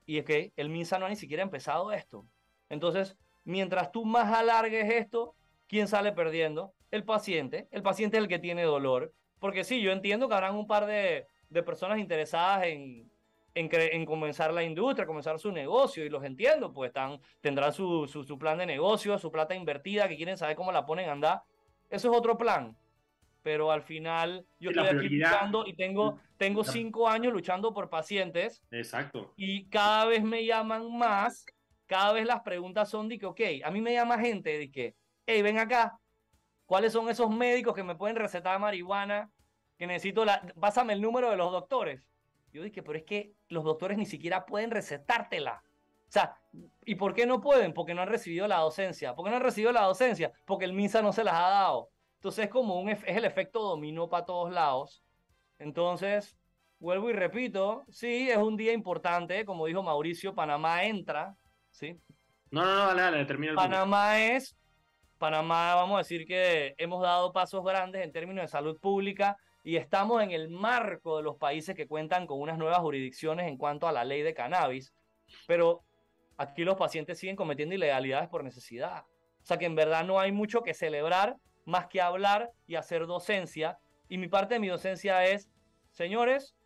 [0.05, 2.27] Y es que el MINSA no ha ni siquiera empezado esto.
[2.69, 5.35] Entonces, mientras tú más alargues esto,
[5.67, 6.75] ¿quién sale perdiendo?
[6.91, 7.69] El paciente.
[7.71, 9.13] El paciente es el que tiene dolor.
[9.39, 13.11] Porque sí, yo entiendo que habrán un par de, de personas interesadas en,
[13.59, 18.39] en, comenzar la industria, comenzar su negocio, y los entiendo, pues están, tendrán su, su,
[18.39, 21.43] plan de negocio, su plata invertida, que quieren saber cómo la ponen a andar.
[21.91, 22.77] Eso es otro plan.
[23.43, 28.63] Pero al final yo estoy aquí luchando y tengo, tengo cinco años luchando por pacientes.
[28.71, 29.33] Exacto.
[29.37, 31.47] Y cada vez me llaman más,
[31.87, 34.97] cada vez las preguntas son de que, ok, a mí me llama gente de que,
[35.25, 35.99] hey, ven acá,
[36.67, 39.31] ¿cuáles son esos médicos que me pueden recetar marihuana?
[39.79, 42.09] Que necesito la, pásame el número de los doctores.
[42.59, 45.63] Yo dije, pero es que los doctores ni siquiera pueden recetártela.
[46.09, 46.37] O sea,
[46.85, 47.73] ¿y por qué no pueden?
[47.73, 49.15] Porque no han recibido la docencia.
[49.15, 50.33] ¿Por qué no han recibido la docencia?
[50.45, 51.91] Porque el MINSA no se las ha dado.
[52.17, 55.05] Entonces es como un, es el efecto dominó para todos lados.
[55.61, 56.37] Entonces,
[56.81, 61.37] vuelvo y repito, sí, es un día importante, como dijo Mauricio, Panamá entra,
[61.71, 61.97] ¿sí?
[62.51, 64.57] No, no, no, dale, dale, termina el Panamá es,
[65.19, 69.37] Panamá, vamos a decir que hemos dado pasos grandes en términos de salud pública,
[69.69, 73.59] y estamos en el marco de los países que cuentan con unas nuevas jurisdicciones en
[73.59, 74.95] cuanto a la ley de cannabis,
[75.47, 75.85] pero
[76.39, 79.03] aquí los pacientes siguen cometiendo ilegalidades por necesidad.
[79.03, 83.07] O sea que en verdad no hay mucho que celebrar más que hablar y hacer
[83.07, 83.77] docencia.
[84.09, 85.51] Y mi parte de mi docencia es,
[85.91, 86.57] señores,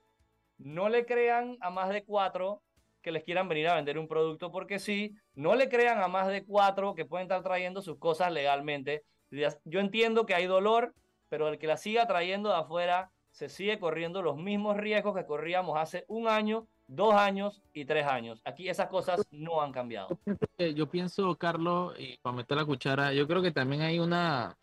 [0.58, 2.62] no le crean a más de cuatro
[3.02, 6.28] que les quieran venir a vender un producto porque sí, no le crean a más
[6.28, 9.02] de cuatro que pueden estar trayendo sus cosas legalmente.
[9.64, 10.94] Yo entiendo que hay dolor,
[11.32, 15.24] pero el que la siga trayendo de afuera se sigue corriendo los mismos riesgos que
[15.24, 18.42] corríamos hace un año, dos años y tres años.
[18.44, 20.18] Aquí esas cosas no han cambiado.
[20.76, 24.58] Yo pienso, Carlos, y para meter la cuchara, yo creo que también hay una,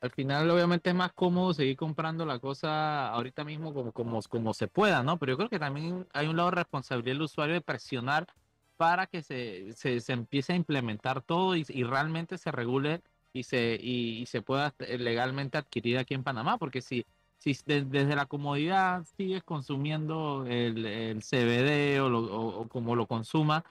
[0.00, 4.54] al final obviamente es más cómodo seguir comprando la cosa ahorita mismo como, como, como
[4.54, 5.18] se pueda, ¿no?
[5.18, 8.28] Pero yo creo que también hay un lado de responsabilidad del usuario de presionar
[8.76, 13.02] para que se, se, se empiece a implementar todo y, y realmente se regule
[13.34, 17.04] y se, y, se pueda legalmente adquirir aquí en Panamá, porque si,
[17.36, 23.64] si desde la comodidad sigues consumiendo el, el CBD o, o, como lo consuma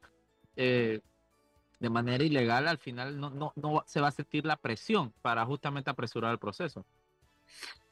[0.58, 1.00] eh,
[1.80, 5.46] de manera ilegal, al final no, no, no se va a sentir la presión para
[5.46, 6.86] justamente apresurar el proceso.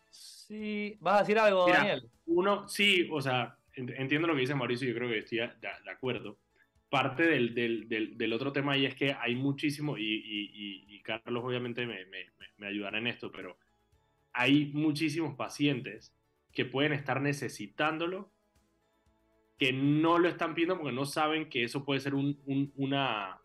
[0.10, 2.10] Sí, vas a decir algo, Daniel.
[2.26, 6.36] Uno, sí, o sea, entiendo lo que dice Mauricio, yo creo que estoy de acuerdo
[6.92, 11.42] parte del, del, del, otro tema y es que hay muchísimo, y, y, y Carlos
[11.42, 12.26] obviamente me, me,
[12.58, 13.58] me, ayudará en esto, pero
[14.34, 16.14] hay muchísimos pacientes
[16.52, 18.30] que pueden estar necesitándolo,
[19.58, 23.40] que no lo están pidiendo porque no saben que eso puede ser un, un una,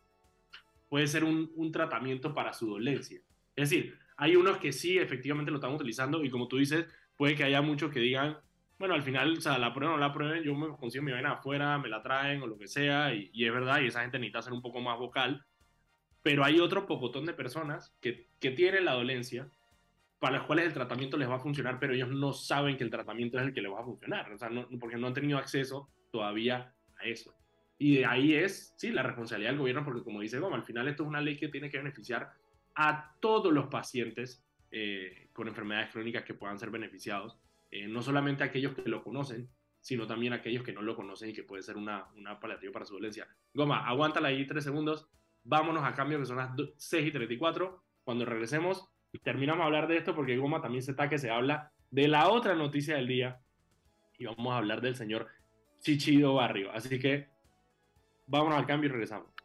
[0.88, 3.20] puede ser un, un, tratamiento para su dolencia.
[3.54, 7.36] Es decir, hay unos que sí efectivamente lo están utilizando y como tú dices, puede
[7.36, 8.38] que haya muchos que digan,
[8.78, 11.12] bueno, al final, o sea, la prueba o no la prueben, yo me consigo mi
[11.12, 14.18] vaina afuera, me la traen o lo que sea, y, es verdad, y esa gente
[14.18, 15.44] necesita ser un poco más vocal,
[16.22, 19.48] pero hay otro pocotón de personas que, que tienen la dolencia,
[20.18, 22.90] para las cuales el tratamiento les va a funcionar, pero ellos no saben que el
[22.90, 25.38] tratamiento es el que les va a funcionar, o sea, no, porque no han tenido
[25.38, 27.34] acceso todavía a eso.
[27.78, 30.88] Y de ahí es, sí, la responsabilidad del gobierno, porque como dice Goma, al final
[30.88, 32.32] esto es una ley que tiene que beneficiar
[32.74, 37.38] a todos los pacientes eh, con enfermedades crónicas que puedan ser beneficiados
[37.70, 39.48] eh, no solamente aquellos que lo conocen,
[39.80, 42.94] sino también aquellos que no lo conocen y que puede ser una, una para su
[42.94, 43.28] dolencia.
[43.54, 45.08] Goma, aguántala ahí tres segundos,
[45.44, 47.82] vámonos a cambio que son las 6 y 34.
[48.04, 48.88] Cuando regresemos,
[49.22, 52.28] terminamos a hablar de esto porque Goma también se está que se habla de la
[52.28, 53.40] otra noticia del día
[54.18, 55.28] y vamos a hablar del señor
[55.80, 56.72] Chichido Barrio.
[56.72, 57.28] Así que
[58.26, 59.35] vámonos al cambio y regresamos.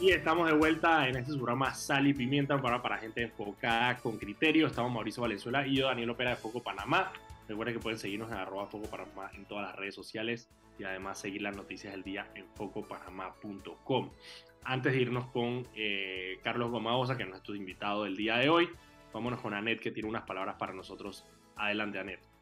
[0.00, 4.18] Y estamos de vuelta en este programa Sal y Pimienta para, para gente enfocada con
[4.18, 4.66] criterio.
[4.66, 7.12] Estamos Mauricio Valenzuela y yo, Daniel Opera de Foco Panamá.
[7.48, 11.20] Recuerden que pueden seguirnos en arroba Foco Panamá en todas las redes sociales y además
[11.20, 14.10] seguir las noticias del día en focopanamá.com.
[14.64, 18.68] Antes de irnos con eh, Carlos Gomaosa, que es nuestro invitado del día de hoy,
[19.12, 21.24] vámonos con Anet, que tiene unas palabras para nosotros.
[21.56, 22.33] Adelante, Anet.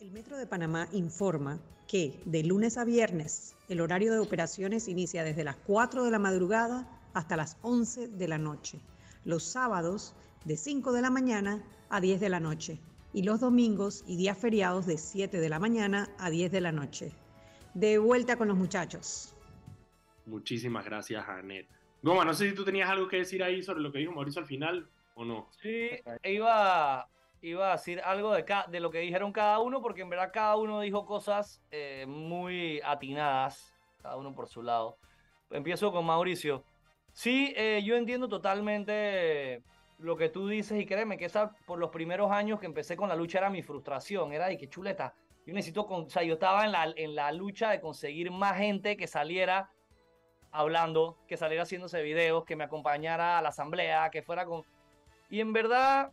[0.00, 1.58] El Metro de Panamá informa
[1.88, 6.20] que de lunes a viernes el horario de operaciones inicia desde las 4 de la
[6.20, 8.78] madrugada hasta las 11 de la noche.
[9.24, 12.78] Los sábados de 5 de la mañana a 10 de la noche
[13.12, 16.70] y los domingos y días feriados de 7 de la mañana a 10 de la
[16.70, 17.10] noche.
[17.74, 19.34] De vuelta con los muchachos.
[20.26, 21.66] Muchísimas gracias, Anet.
[22.02, 24.42] Goma, no sé si tú tenías algo que decir ahí sobre lo que dijo Mauricio
[24.42, 25.48] al final o no.
[25.60, 25.88] Sí,
[26.22, 27.08] iba
[27.42, 30.56] iba a decir algo de, de lo que dijeron cada uno, porque en verdad cada
[30.56, 34.98] uno dijo cosas eh, muy atinadas, cada uno por su lado.
[35.50, 36.64] Empiezo con Mauricio.
[37.12, 39.62] Sí, eh, yo entiendo totalmente
[39.98, 43.08] lo que tú dices y créeme que esa por los primeros años que empecé con
[43.08, 45.14] la lucha era mi frustración, era de que chuleta,
[45.48, 48.58] yo necesito, con, o sea, yo estaba en la, en la lucha de conseguir más
[48.58, 49.70] gente que saliera
[50.50, 54.62] hablando, que saliera haciéndose videos, que me acompañara a la asamblea, que fuera con...
[55.30, 56.12] Y en verdad,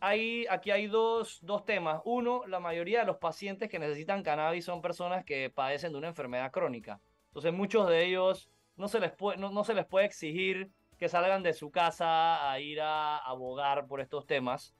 [0.00, 2.00] aquí hay dos, temas.
[2.04, 6.08] Uno, la mayoría de los pacientes que necesitan cannabis son personas que padecen de una
[6.08, 7.00] enfermedad crónica.
[7.28, 11.42] Entonces muchos de ellos no se les puede, no, se les puede exigir que salgan
[11.42, 14.74] de su casa a ir a abogar por estos temas.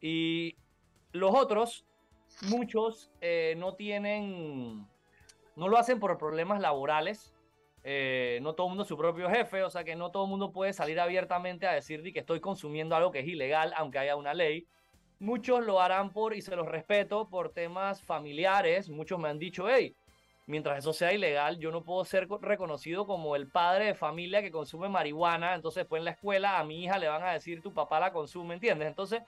[0.00, 0.56] Y
[1.12, 1.84] los otros,
[2.48, 4.86] muchos eh, no tienen,
[5.56, 7.34] no lo hacen por problemas laborales,
[7.82, 10.30] eh, no todo el mundo es su propio jefe, o sea que no todo el
[10.30, 14.16] mundo puede salir abiertamente a decir que estoy consumiendo algo que es ilegal, aunque haya
[14.16, 14.66] una ley.
[15.18, 18.88] Muchos lo harán por, y se los respeto, por temas familiares.
[18.88, 19.94] Muchos me han dicho, hey,
[20.46, 24.50] mientras eso sea ilegal, yo no puedo ser reconocido como el padre de familia que
[24.50, 25.54] consume marihuana.
[25.54, 28.12] Entonces, pues en la escuela a mi hija le van a decir, tu papá la
[28.12, 28.88] consume, ¿entiendes?
[28.88, 29.22] Entonces,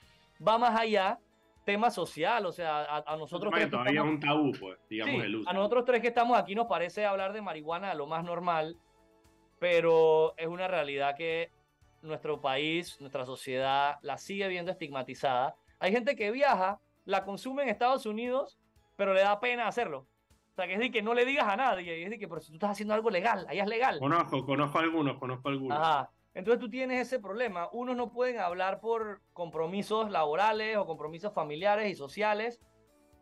[0.47, 1.19] va más allá
[1.65, 3.53] tema social, o sea, a, nosotros...
[3.53, 5.49] tres todavía es un tabú, pues, digamos, el uso.
[5.51, 8.77] A nosotros tres que estamos aquí nos parece hablar de marihuana lo más normal,
[9.59, 11.51] pero es una realidad que
[12.03, 15.55] nuestro país, nuestra sociedad la sigue viendo estigmatizada.
[15.79, 18.59] Hay gente que viaja, la consume en Estados Unidos,
[18.97, 20.07] pero le da pena hacerlo.
[20.51, 22.41] O sea, que es de que no le digas a nadie, es de que, pero
[22.41, 23.99] si tú estás haciendo algo legal, ahí es legal.
[23.99, 25.79] Conozco, conozco algunos, conozco algunos.
[25.79, 26.11] Ajá.
[26.35, 27.69] Entonces tú tienes ese problema.
[27.73, 32.61] Unos no pueden hablar por compromisos laborales o compromisos familiares y sociales.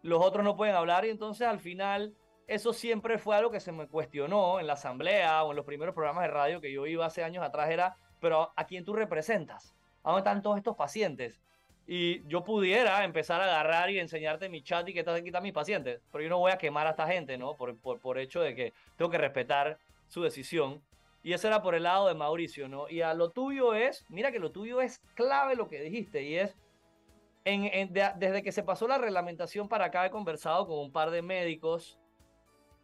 [0.03, 2.15] Los otros no pueden hablar y entonces al final
[2.47, 5.95] eso siempre fue algo que se me cuestionó en la asamblea o en los primeros
[5.95, 9.75] programas de radio que yo iba hace años atrás, era, pero ¿a quién tú representas?
[10.03, 11.41] ¿A dónde están todos estos pacientes?
[11.87, 15.53] Y yo pudiera empezar a agarrar y enseñarte mi chat y que estás aquí mis
[15.53, 17.57] pacientes, pero yo no voy a quemar a esta gente, ¿no?
[17.57, 20.83] Por, por, por hecho de que tengo que respetar su decisión.
[21.23, 22.89] Y eso era por el lado de Mauricio, ¿no?
[22.89, 26.37] Y a lo tuyo es, mira que lo tuyo es clave lo que dijiste, y
[26.37, 26.57] es,
[27.45, 31.23] en, desde que se pasó la reglamentación para acá he conversado con un par de
[31.23, 31.99] médicos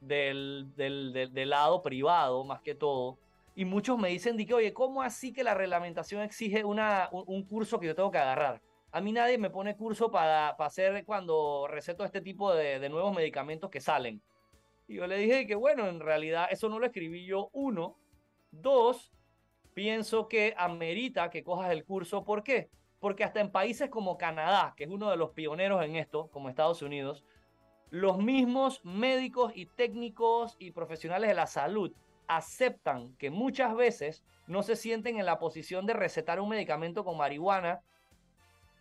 [0.01, 3.19] del, del, del, lado privado, más que todo,
[3.55, 7.81] y muchos me dicen, que, oye, ¿cómo así que la reglamentación exige una, un, curso
[7.81, 8.61] que yo tengo que agarrar?
[8.93, 12.89] A mí nadie me pone curso para, para hacer cuando receto este tipo de, de
[12.91, 14.23] nuevos medicamentos que salen.
[14.89, 17.97] Y yo le dije que, bueno, en realidad eso no lo escribí yo, uno,
[18.51, 19.13] Dos,
[19.75, 22.25] pienso que amerita que cojas el curso.
[22.25, 22.71] ¿Por qué?
[23.01, 26.49] Porque hasta en países como Canadá, que es uno de los pioneros en esto, como
[26.49, 27.25] Estados Unidos,
[27.91, 31.93] los mismos médicos y técnicos y profesionales de la salud
[32.27, 37.17] aceptan que muchas veces no se sienten en la posición de recetar un medicamento con
[37.17, 37.81] marihuana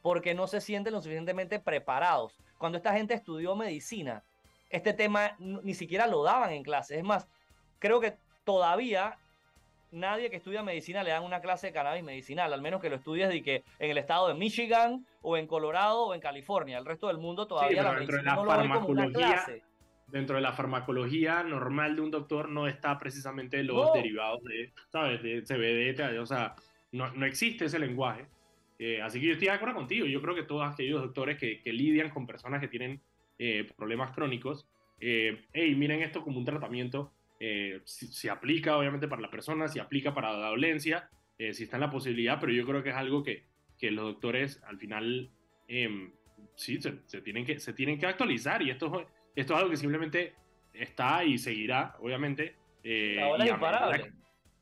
[0.01, 2.38] porque no se sienten lo suficientemente preparados.
[2.58, 4.23] Cuando esta gente estudió medicina,
[4.69, 6.97] este tema ni siquiera lo daban en clase.
[6.97, 7.28] Es más,
[7.80, 9.17] creo que todavía
[9.95, 12.97] nadie que estudia medicina le dan una clase de cannabis medicinal, al menos que lo
[12.97, 16.77] estudies de que en el estado de Michigan o en Colorado o en California.
[16.77, 19.63] El resto del mundo todavía la medicina no lo ve como una clase.
[20.08, 25.23] Dentro de la farmacología normal de un doctor no está precisamente los derivados de, ¿sabes?
[25.23, 26.53] De CBD, o sea,
[26.91, 28.27] no, no existe ese lenguaje.
[28.77, 30.05] Eh, así que yo estoy de acuerdo contigo.
[30.05, 33.01] Yo creo que todos aquellos doctores que, que lidian con personas que tienen
[33.39, 34.67] eh, problemas crónicos,
[34.99, 39.79] eh, hey, miren esto como un tratamiento eh, si, aplica obviamente para la persona, si
[39.79, 42.95] aplica para la dolencia, eh, si está en la posibilidad, pero yo creo que es
[42.95, 43.43] algo que,
[43.77, 45.29] que los doctores al final
[45.67, 46.11] eh,
[46.55, 50.33] sí se, tienen que, se tienen que actualizar y esto, esto es algo que simplemente
[50.73, 52.55] está y seguirá, obviamente.
[52.83, 54.13] Eh, y, a medida,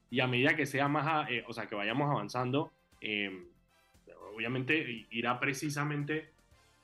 [0.09, 2.71] y a medida que sea más, o sea, que vayamos avanzando,
[4.33, 6.31] obviamente irá precisamente,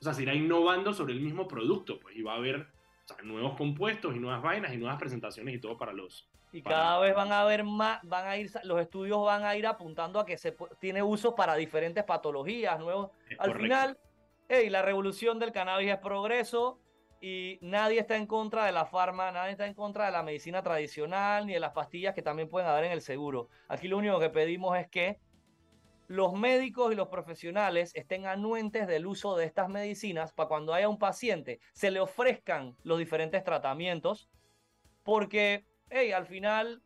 [0.00, 2.68] o sea, se irá innovando sobre el mismo producto, pues, y va a haber
[3.22, 6.28] nuevos compuestos y nuevas vainas y nuevas presentaciones y todo para los.
[6.52, 9.66] Y cada vez van a ver más, van a ir, los estudios van a ir
[9.66, 13.10] apuntando a que se tiene uso para diferentes patologías nuevos.
[13.38, 13.98] Al final,
[14.48, 16.80] hey, la revolución del cannabis es progreso
[17.20, 20.62] y nadie está en contra de la farma, nadie está en contra de la medicina
[20.62, 23.48] tradicional ni de las pastillas que también pueden haber en el seguro.
[23.68, 25.20] Aquí lo único que pedimos es que
[26.10, 30.88] los médicos y los profesionales estén anuentes del uso de estas medicinas para cuando haya
[30.88, 34.28] un paciente se le ofrezcan los diferentes tratamientos,
[35.04, 36.82] porque hey, al final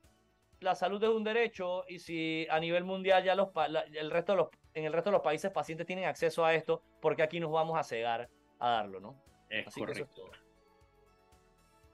[0.60, 3.48] la salud es un derecho y si a nivel mundial ya los,
[3.94, 6.82] el resto de los, en el resto de los países pacientes tienen acceso a esto,
[7.00, 9.22] porque aquí nos vamos a cegar a darlo, ¿no?
[9.48, 10.30] Es correcto.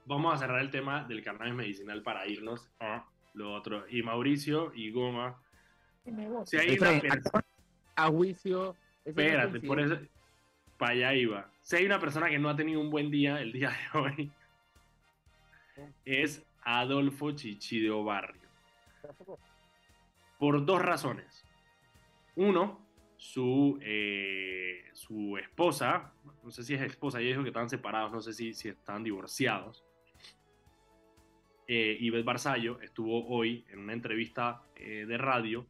[0.03, 3.87] Vamos a cerrar el tema del cannabis medicinal para irnos a lo otro.
[3.87, 5.41] Y Mauricio y Goma
[6.45, 7.01] si hay una
[7.95, 8.75] a juicio.
[9.05, 9.97] Espérate, por eso.
[10.77, 11.49] Para allá iba.
[11.61, 14.31] Si hay una persona que no ha tenido un buen día el día de hoy,
[16.05, 18.49] es Adolfo Chichideo Barrio.
[20.39, 21.45] Por dos razones.
[22.35, 22.87] Uno,
[23.17, 28.21] su, eh, su esposa, no sé si es esposa, ella dijo que estaban separados, no
[28.21, 29.83] sé si, si están divorciados.
[31.67, 35.67] Eh, Ivette Barzallo estuvo hoy en una entrevista eh, de radio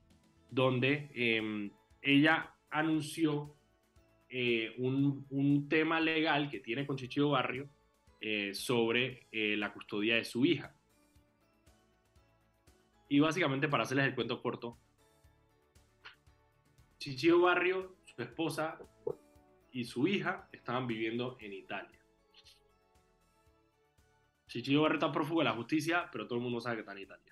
[0.52, 3.56] donde em, ella anunció
[4.30, 7.70] eh, un, tema legal que tiene con Chichio Barrio
[8.20, 10.76] eh, sobre eh, la custodia de su hija.
[13.10, 14.78] Y básicamente, para hacerles el cuento corto,
[16.98, 18.78] Chichio Barrio, su esposa
[19.72, 22.00] y su hija estaban viviendo en Italia.
[24.48, 27.00] Chichio Barrio está prófugo de la justicia, pero todo el mundo sabe que está en
[27.00, 27.31] Italia.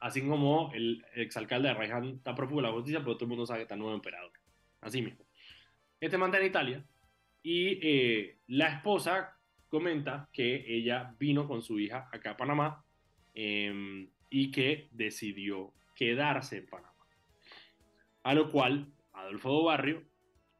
[0.00, 3.46] Así como el exalcalde de Raiján está prófugo de la justicia, pero todo el mundo
[3.46, 4.32] sabe que está nuevo emperador.
[4.80, 5.24] Así mismo.
[6.00, 6.84] Este manda en Italia
[7.42, 9.36] y eh, la esposa
[9.68, 12.84] comenta que ella vino con su hija acá a Panamá
[13.34, 16.94] em, y que decidió quedarse en Panamá.
[18.22, 20.04] A lo cual Adolfo Barrio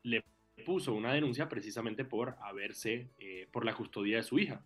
[0.02, 0.24] le
[0.64, 4.64] puso una denuncia precisamente por haberse, eh, por la custodia de su hija.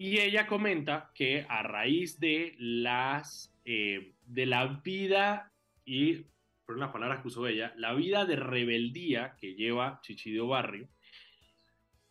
[0.00, 5.52] Y ella comenta que a raíz de las eh, de la vida
[5.84, 6.24] y
[6.64, 10.88] por unas palabras que usó ella, la vida de rebeldía que lleva Chichidio Barrio,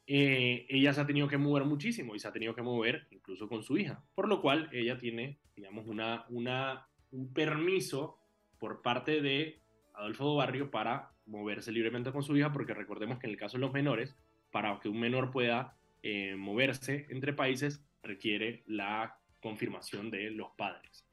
[0.06, 3.48] eh, ella se ha tenido que mover muchísimo y se ha tenido que mover incluso
[3.48, 8.20] con su hija, por lo cual ella tiene, digamos, una, un permiso
[8.60, 9.62] por parte de
[9.94, 13.62] Adolfo Barrio para moverse libremente con su hija, porque recordemos que en el caso de
[13.62, 14.14] los menores,
[14.52, 21.06] para que un menor pueda eh, moverse entre países requiere la confirmación de los padres.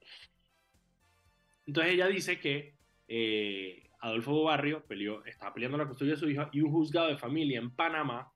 [1.65, 2.75] Entonces ella dice que
[3.07, 7.17] eh, Adolfo Barrio peleó, estaba peleando la custodia de su hija y un juzgado de
[7.17, 8.31] familia en Panamá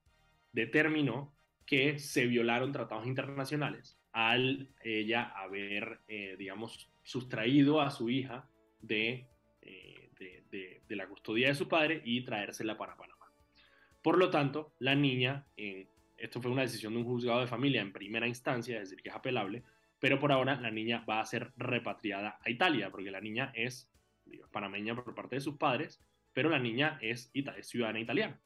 [0.52, 1.36] determinó
[1.66, 8.50] que se violaron tratados internacionales al ella haber, eh, digamos, sustraído a su hija
[8.82, 9.28] de,
[9.62, 13.28] eh, de, de, la custodia de su padre y traérsela para Panamá.
[14.02, 15.46] Por lo tanto, la niña,
[16.20, 19.10] esto fue una decisión de un juzgado de familia en primera instancia, es decir, que
[19.10, 19.64] es apelable,
[20.00, 23.92] pero por ahora la niña va a ser repatriada a Italia, porque la niña es
[24.52, 26.02] panameña por parte de sus padres,
[26.34, 28.42] pero la niña es, es ciudadana italiana.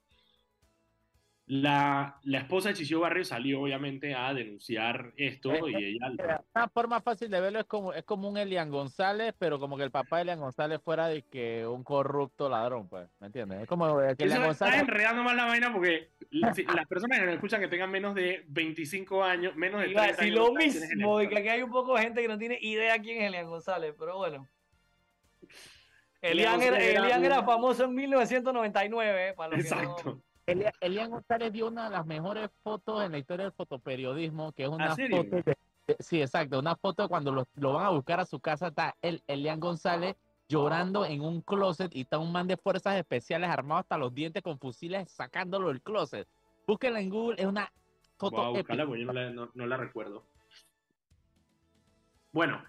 [1.45, 6.39] La, la, esposa de Chichio Barrio salió obviamente a denunciar esto eh, y ella...
[6.55, 9.83] Una forma fácil de verlo es como, es como un Elian González, pero como que
[9.83, 13.61] el papá de Elian González fuera de que un corrupto ladrón, pues, ¿me entiendes?
[13.61, 14.75] Es como que Elian González...
[14.75, 18.45] Está enredando más la vaina porque las personas que nos escuchan que tengan menos de
[18.47, 20.35] 25 años, menos de 30 años...
[20.35, 23.21] lo mismo, y que aquí hay un poco de gente que no tiene idea quién
[23.21, 24.47] es Elian González, pero bueno.
[26.21, 30.03] Elian era, Elian era famoso en 1999, para los Exacto.
[30.03, 30.32] Que no...
[30.45, 34.69] Elian González dio una de las mejores fotos en la historia del fotoperiodismo, que es
[34.69, 35.57] una foto de,
[35.99, 39.21] sí, exacto, una foto cuando lo, lo, van a buscar a su casa está el,
[39.27, 40.15] Elian González
[40.47, 44.43] llorando en un closet y está un man de fuerzas especiales armado hasta los dientes
[44.43, 46.27] con fusiles sacándolo del closet.
[46.67, 47.71] Búsquenla en Google, es una
[48.17, 50.27] foto wow, buscarla, yo no la, no, no la, recuerdo.
[52.31, 52.63] Bueno,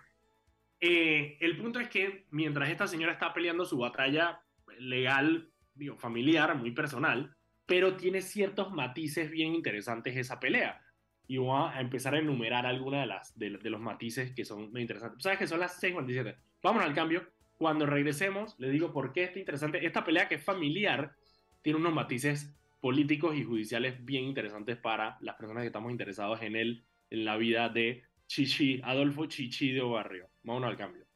[0.81, 4.43] eh, el punto es que mientras esta señora está peleando su batalla
[4.79, 7.34] legal, digo, familiar, muy personal,
[7.67, 10.83] pero tiene ciertos matices bien interesantes esa pelea.
[11.27, 13.07] Y voy a empezar a enumerar algunas de,
[13.49, 15.23] las, de, los matices que son muy interesantes.
[15.23, 16.37] ¿Sabes que son las 6.47?
[16.63, 17.27] Vamos al cambio.
[17.57, 19.87] Cuando regresemos, les digo por qué está interesante.
[19.87, 21.15] Esta pelea que es familiar
[21.63, 26.57] tiene unos matices políticos y judiciales bien interesantes para las personas que estamos interesados en,
[26.57, 30.29] el, en la vida de Chichi, Adolfo Chichi de Barrio.
[30.43, 31.07] Vámonos al cambio.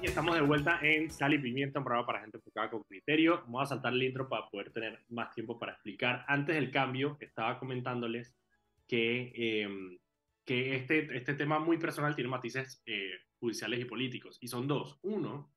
[0.00, 3.40] Y estamos de vuelta en Sal y Pimienta, un programa para gente enfocada con criterio.
[3.46, 6.24] Vamos a saltar el intro para poder tener más tiempo para explicar.
[6.28, 8.32] Antes del cambio, estaba comentándoles
[8.86, 9.98] que, eh,
[10.44, 14.38] que este, este tema muy personal tiene matices eh, judiciales y políticos.
[14.40, 15.00] Y son dos.
[15.02, 15.52] Uno,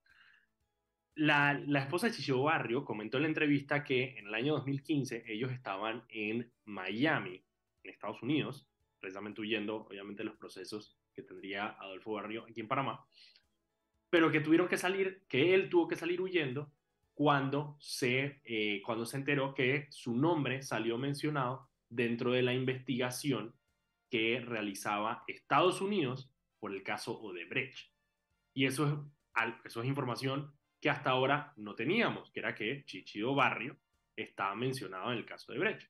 [1.13, 5.23] la, la esposa de Chicho Barrio comentó en la entrevista que en el año 2015
[5.27, 7.45] ellos estaban en Miami,
[7.83, 8.67] en Estados Unidos,
[8.99, 13.05] precisamente huyendo, obviamente, los procesos que tendría Adolfo Barrio aquí en Panamá
[14.11, 16.69] pero que tuvieron que salir, que él tuvo que salir huyendo
[17.15, 23.55] cuando se, eh, cuando se enteró que su nombre salió mencionado dentro de la investigación
[24.09, 27.89] que realizaba Estados Unidos por el caso Odebrecht.
[28.53, 30.51] Y eso es, eso es información
[30.81, 33.77] que hasta ahora no teníamos, que era que Chichido Barrio
[34.17, 35.89] estaba mencionado en el caso de Brecht.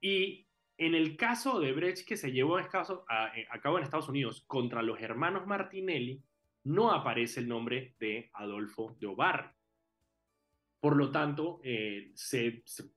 [0.00, 0.46] Y
[0.78, 4.82] en el caso de Brecht que se llevó a, a cabo en Estados Unidos contra
[4.82, 6.22] los hermanos Martinelli,
[6.66, 9.48] no aparece el nombre de Adolfo de Obarri.
[10.80, 12.12] Por lo tanto, eh,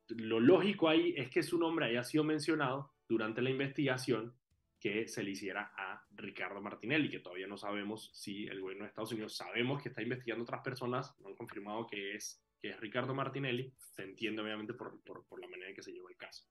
[0.09, 4.35] lo lógico ahí es que su nombre haya sido mencionado durante la investigación
[4.79, 8.89] que se le hiciera a Ricardo Martinelli, que todavía no sabemos si el gobierno de
[8.89, 12.79] Estados Unidos sabemos que está investigando otras personas, no han confirmado que es, que es
[12.79, 16.45] Ricardo Martinelli, se entiende obviamente por, por la manera en que se llevó el caso.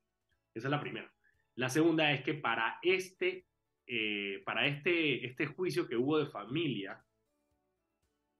[0.53, 1.11] Esa es la primera.
[1.55, 3.47] La segunda es que para este,
[3.85, 7.03] eh, para este, este juicio que hubo de familia,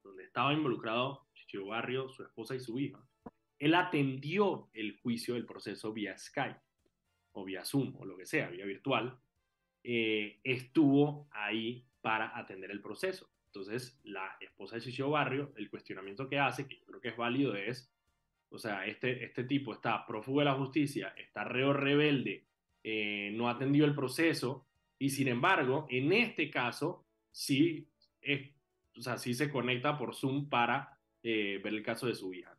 [0.10, 2.99] donde estaba involucrado Chicho Barrio, su esposa y su hija,
[3.57, 6.60] él atendió el juicio del proceso vía Skype
[7.34, 9.20] o vía Zoom o lo que sea, vía virtual,
[9.84, 13.30] eh, estuvo ahí para atender el proceso.
[13.47, 17.55] Entonces, la esposa de Chicho Barrio, el cuestionamiento que hace, que creo que es válido,
[17.55, 17.91] es,
[18.49, 22.45] o sea, este, este tipo está prófugo de la justicia, está reo rebelde,
[22.84, 24.66] eh, no atendió el proceso,
[24.97, 27.88] y sin embargo, en este caso, sí
[28.22, 28.51] es
[28.96, 32.58] o sea, sí se conecta por Zoom para eh, ver el caso de su hija,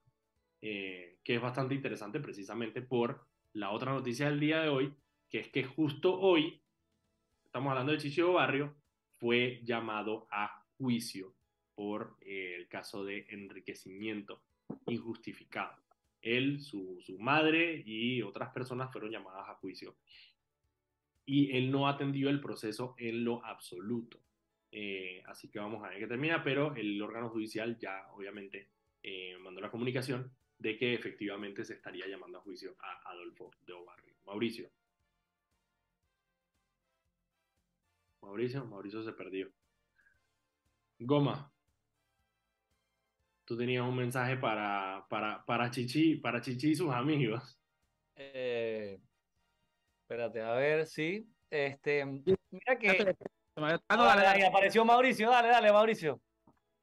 [0.60, 4.94] eh, que es bastante interesante precisamente por la otra noticia del día de hoy,
[5.28, 6.62] que es que justo hoy,
[7.44, 8.76] estamos hablando de Chicho Barrio,
[9.18, 11.34] fue llamado a juicio
[11.74, 14.42] por eh, el caso de enriquecimiento
[14.86, 15.76] injustificado.
[16.22, 19.96] Él, su madre y otras personas fueron llamadas a juicio.
[21.24, 24.20] Y él no atendió el proceso en lo absoluto.
[24.72, 28.68] Eh, así que vamos a ver qué termina, pero el órgano judicial ya obviamente
[29.02, 33.72] eh, mandó la comunicación de que efectivamente se estaría llamando a juicio a Adolfo de
[33.72, 34.14] Obarri.
[34.26, 34.70] Mauricio.
[38.20, 39.50] Mauricio, Mauricio se perdió.
[40.98, 41.50] Goma.
[43.46, 47.58] tú tenías un mensaje para, para, para, Chichi, para Chichi y sus amigos.
[48.14, 49.00] Eh,
[50.02, 51.26] espérate, a ver, sí.
[51.50, 53.16] Este, mira que.
[53.62, 56.20] Ah, dale, apareció Mauricio, dale, dale, Mauricio.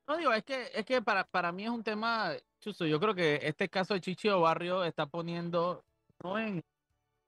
[0.07, 3.13] No digo, es que, es que para, para mí es un tema, chuso, yo creo
[3.13, 5.83] que este caso de Chichi Barrio está poniendo,
[6.23, 6.63] no en,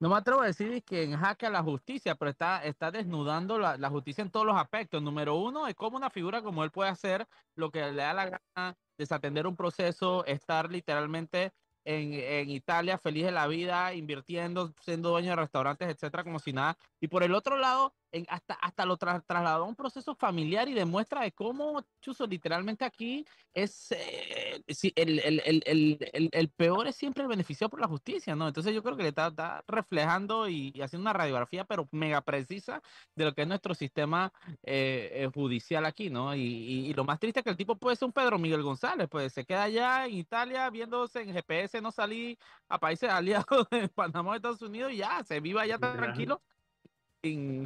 [0.00, 3.58] no me atrevo a decir que en jaque a la justicia, pero está, está desnudando
[3.58, 5.02] la, la, justicia en todos los aspectos.
[5.02, 8.30] Número uno, es como una figura como él puede hacer lo que le da la
[8.30, 11.52] gana, desatender un proceso, estar literalmente
[11.84, 16.54] en, en, Italia, feliz de la vida, invirtiendo, siendo dueño de restaurantes, etcétera, como si
[16.54, 16.78] nada.
[16.98, 20.74] Y por el otro lado, en, hasta, hasta lo trasladó a un proceso familiar y
[20.74, 24.62] demuestra de cómo, Chuso, literalmente aquí es eh,
[24.94, 28.48] el, el, el, el, peor es siempre el beneficio por la justicia, ¿no?
[28.48, 32.82] Entonces yo creo que le está, está reflejando y, haciendo una radiografía, pero mega precisa
[33.14, 34.32] de lo que es nuestro sistema
[34.62, 36.34] eh, eh, judicial aquí, ¿no?
[36.34, 39.08] Y, y, lo más triste es que el tipo puede ser un Pedro Miguel González,
[39.10, 42.38] pues se queda allá en Italia viéndose en GPS, no salí
[42.68, 46.40] a países aliados de Panamá, Estados Unidos y ya, se viva allá tranquilo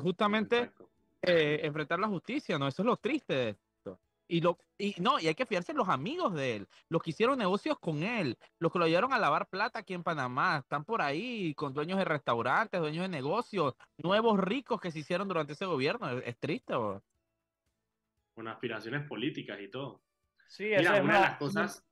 [0.01, 0.71] justamente
[1.23, 2.69] eh, enfrentar la justicia, ¿no?
[2.69, 3.99] Eso es lo triste de esto.
[4.27, 7.11] Y, lo, y no, y hay que fiarse en los amigos de él, los que
[7.11, 10.85] hicieron negocios con él, los que lo ayudaron a lavar plata aquí en Panamá, están
[10.85, 15.53] por ahí con dueños de restaurantes, dueños de negocios, nuevos ricos que se hicieron durante
[15.53, 16.11] ese gobierno.
[16.19, 16.75] Es, triste,
[18.35, 20.01] Con aspiraciones políticas y todo.
[20.47, 21.85] Sí, Mira, una de las cosas.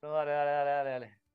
[0.00, 1.25] dale, dale, dale, dale.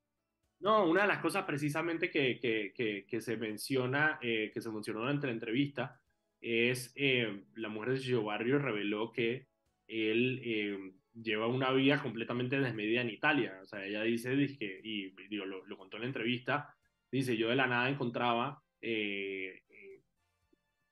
[0.62, 5.00] No, una de las cosas precisamente que, que, que, se menciona, eh, que se mencionó
[5.00, 6.00] durante la entrevista,
[6.40, 9.48] es eh, la mujer de Chicho Barrio reveló que
[9.88, 13.58] él eh, lleva una vida completamente desmedida en Italia.
[13.60, 16.72] O sea, ella dice, y digo, lo, contó en la entrevista,
[17.10, 18.62] dice, yo de la nada encontraba,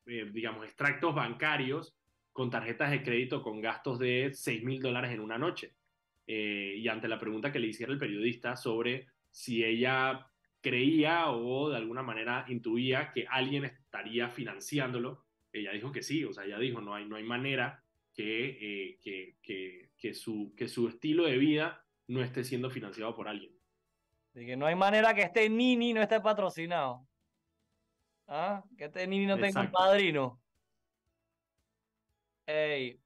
[0.05, 1.95] digamos, extractos bancarios
[2.33, 5.77] con tarjetas de crédito con gastos de 6 mil dólares en una noche.
[6.27, 10.27] y ante la pregunta que le hiciera el periodista sobre si ella
[10.61, 15.25] creía o de alguna manera intuía que alguien estaría financiándolo.
[15.53, 17.83] Ella dijo que sí, o sea, ella dijo, no hay, no hay manera
[18.15, 18.99] que, eh,
[19.43, 23.53] que, que, su, que su estilo de vida no esté siendo financiado por alguien.
[24.33, 27.07] De que no hay manera que este Nini no esté patrocinado.
[28.29, 28.63] ¿Ah?
[28.77, 30.41] Que este Nini no tenga un padrino.
[32.47, 33.01] Ey.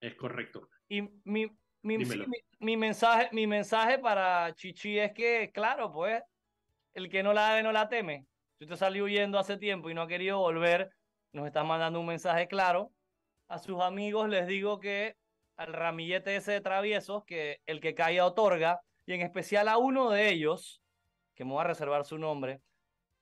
[0.00, 0.68] Es correcto.
[0.88, 1.50] Y mi,
[1.82, 1.98] mi,
[2.58, 6.22] mi, mensaje, mi mensaje para Chichi es que, claro, pues,
[6.94, 8.26] el que no la debe no la teme.
[8.58, 10.90] Si usted salió huyendo hace tiempo y no ha querido volver,
[11.32, 12.92] nos está mandando un mensaje claro.
[13.48, 15.16] A sus amigos les digo que
[15.56, 20.10] al ramillete ese de traviesos, que el que caiga otorga, y en especial a uno
[20.10, 20.82] de ellos,
[21.34, 22.60] que me voy a reservar su nombre,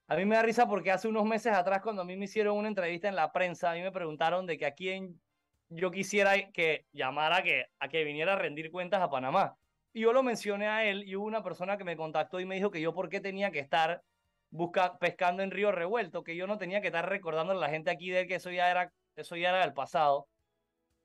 [0.06, 2.56] a mí me da risa porque hace unos meses atrás, cuando a mí me hicieron
[2.56, 5.20] una entrevista en la prensa, a mí me preguntaron de que a quién
[5.68, 9.56] yo quisiera que llamara que, a que viniera a rendir cuentas a Panamá.
[9.92, 12.56] Y yo lo mencioné a él y hubo una persona que me contactó y me
[12.56, 14.02] dijo que yo por qué tenía que estar
[14.50, 17.90] busca, pescando en río revuelto, que yo no tenía que estar recordando a la gente
[17.90, 20.28] aquí de que eso ya era, eso ya era del pasado.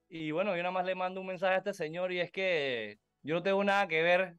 [0.09, 2.99] Y bueno, yo nada más le mando un mensaje a este señor y es que
[3.23, 4.35] yo no tengo nada que ver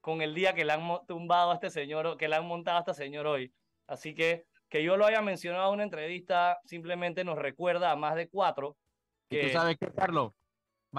[0.00, 2.80] con el día que le han tumbado a este señor, que le han montado a
[2.80, 3.52] este señor hoy.
[3.86, 8.14] Así que que yo lo haya mencionado en una entrevista simplemente nos recuerda a más
[8.14, 8.76] de cuatro
[9.30, 10.32] ¿Tú sabes qué, Carlos?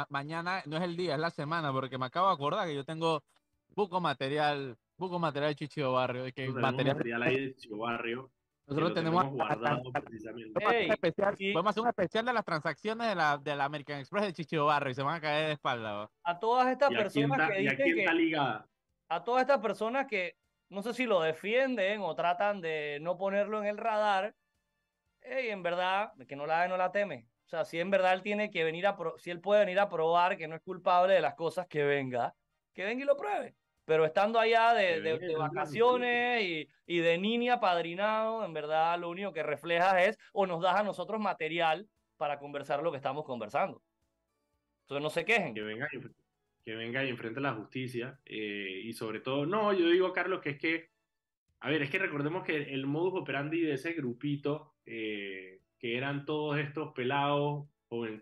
[0.10, 2.86] mañana no es el día, es la semana, porque me acabo de acordar que yo
[2.86, 3.24] tengo
[3.76, 6.24] poco material, poco material de Chicho Barrio.
[6.34, 6.96] Que material...
[6.96, 8.32] material ahí de Chicho Barrio.
[8.68, 10.62] Nosotros tenemos guardado precisamente.
[10.62, 14.66] Podemos hacer un especial de las transacciones de la, de la American Express de Chicho
[14.66, 16.10] Barrio y se van a caer de espalda.
[16.24, 18.38] A todas estas personas que dicen que,
[19.10, 20.38] a todas estas personas que
[20.70, 24.34] no sé si lo defienden o tratan de no ponerlo en el radar,
[25.22, 27.28] y en verdad, que no la no la teme.
[27.52, 29.90] O sea, si en verdad él tiene que venir a, si él puede venir a
[29.90, 32.34] probar que no es culpable de las cosas que venga,
[32.74, 33.56] que venga y lo pruebe.
[33.84, 39.34] Pero estando allá de, de, vacaciones y, y, de niña padrinado, en verdad lo único
[39.34, 43.82] que refleja es o nos das a nosotros material para conversar lo que estamos conversando.
[44.84, 45.54] Entonces no se quejen.
[45.54, 46.00] Que venga y,
[46.64, 48.18] que venga y enfrente la justicia.
[48.24, 50.90] Eh, y sobre todo, no, yo digo, Carlos, que es que,
[51.60, 56.26] a ver, es que recordemos que el modus operandi de ese grupito eh, que eran
[56.26, 57.68] todos estos pelados,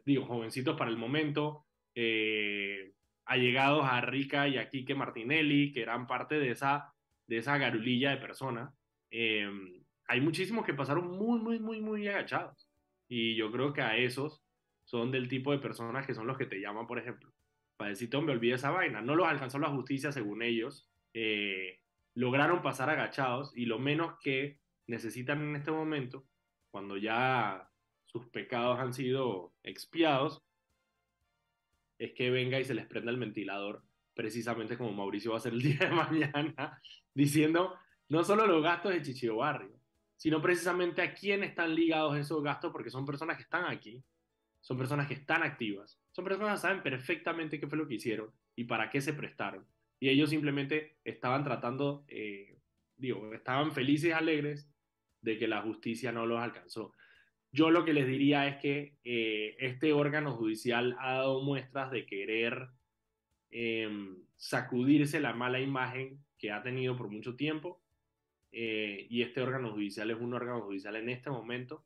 [0.05, 2.93] digo, jovencitos para el momento, eh,
[3.26, 6.93] allegados a Rica y a Quique Martinelli, que eran parte de esa,
[7.28, 8.74] de esa garulilla de personas.
[9.12, 12.70] Em, hay muchísimos que pasaron muy, muy, muy, muy agachados.
[13.10, 14.41] Y yo creo que a esos
[14.86, 17.32] son del tipo de personas que son los que te llaman, por ejemplo,
[17.78, 19.01] para decirte, hombre, olvide esa vaina.
[19.01, 20.89] No los alcanzó la justicia según ellos.
[21.14, 21.80] Eh,
[22.16, 26.26] lograron pasar agachados y lo menos que necesitan en este momento
[26.72, 27.70] cuando ya
[28.05, 30.41] sus pecados han sido expiados,
[31.97, 33.84] es que venga y se les prenda el ventilador
[34.20, 36.82] precisamente como Mauricio va a hacer el día de mañana,
[37.13, 37.74] diciendo
[38.09, 39.80] no solo los gastos de Chichio Barrio,
[40.17, 44.03] sino precisamente a quién están ligados esos gastos, porque son personas que están aquí,
[44.59, 48.30] son personas que están activas, son personas que saben perfectamente qué fue lo que hicieron
[48.57, 49.65] y para qué se prestaron.
[50.01, 52.57] Y ellos simplemente estaban tratando, eh,
[52.97, 54.70] digo, estaban felices alegres
[55.22, 56.93] de que la justicia no los alcanzó.
[57.51, 62.05] Yo lo que les diría es que eh, este órgano judicial ha dado muestras de
[62.05, 62.70] querer
[63.49, 67.82] em, sacudirse la mala imagen que ha tenido por mucho tiempo.
[68.51, 71.86] Eh, y este órgano judicial es un órgano judicial en este momento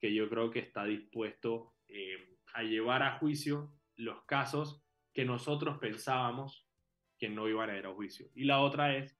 [0.00, 5.78] que yo creo que está dispuesto em, a llevar a juicio los casos que nosotros
[5.78, 6.66] pensábamos
[7.18, 8.28] que no iban a ir a juicio.
[8.34, 9.18] Y la otra es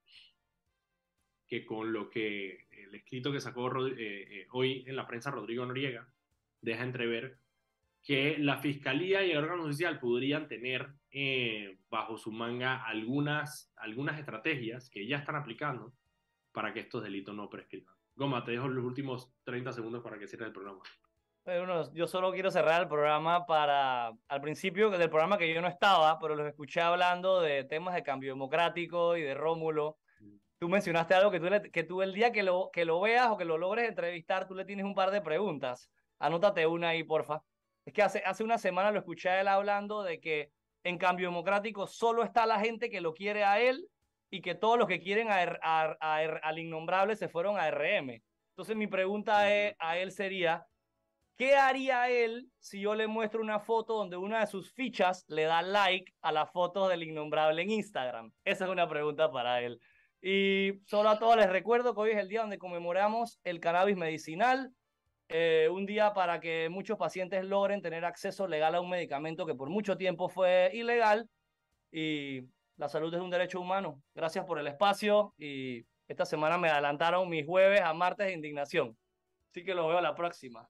[1.46, 5.64] que con lo que el escrito que sacó eh, eh, hoy en la prensa Rodrigo
[5.64, 6.08] Noriega
[6.60, 7.38] deja entrever
[8.02, 14.18] que la fiscalía y el órgano judicial podrían tener eh, bajo su manga algunas, algunas
[14.18, 15.92] estrategias que ya están aplicando
[16.52, 17.94] para que estos delitos no prescriban.
[18.14, 20.80] Goma, te dejo los últimos 30 segundos para que cierres el programa.
[21.44, 25.68] Bueno, yo solo quiero cerrar el programa para, al principio del programa que yo no
[25.68, 29.98] estaba, pero los escuché hablando de temas de cambio democrático y de Rómulo
[30.58, 33.36] tú mencionaste algo que tú, que tú el día que lo, que lo veas o
[33.36, 35.90] que lo logres entrevistar, tú le tienes un par de preguntas.
[36.18, 37.42] Anótate una ahí, porfa.
[37.84, 40.52] Es que hace, hace una semana lo escuché a él hablando de que
[40.84, 43.88] en cambio democrático solo está la gente que lo quiere a él
[44.30, 48.22] y que todos los que quieren a, al innombrable se fueron a RM.
[48.50, 50.66] Entonces mi pregunta e, a él sería,
[51.36, 55.44] ¿qué haría él si yo le muestro una foto donde una de sus fichas le
[55.44, 58.32] da like a la foto del innombrable en Instagram?
[58.44, 59.80] Esa es una pregunta para él.
[60.20, 63.96] Y solo a todos les recuerdo que hoy es el día donde conmemoramos el cannabis
[63.96, 64.72] medicinal,
[65.28, 69.54] eh, un día para que muchos pacientes logren tener acceso legal a un medicamento que
[69.54, 71.28] por mucho tiempo fue ilegal
[71.92, 72.42] y
[72.76, 74.02] la salud es un derecho humano.
[74.14, 78.96] Gracias por el espacio y esta semana me adelantaron mis jueves a martes de indignación.
[79.50, 80.68] Así que los veo la próxima.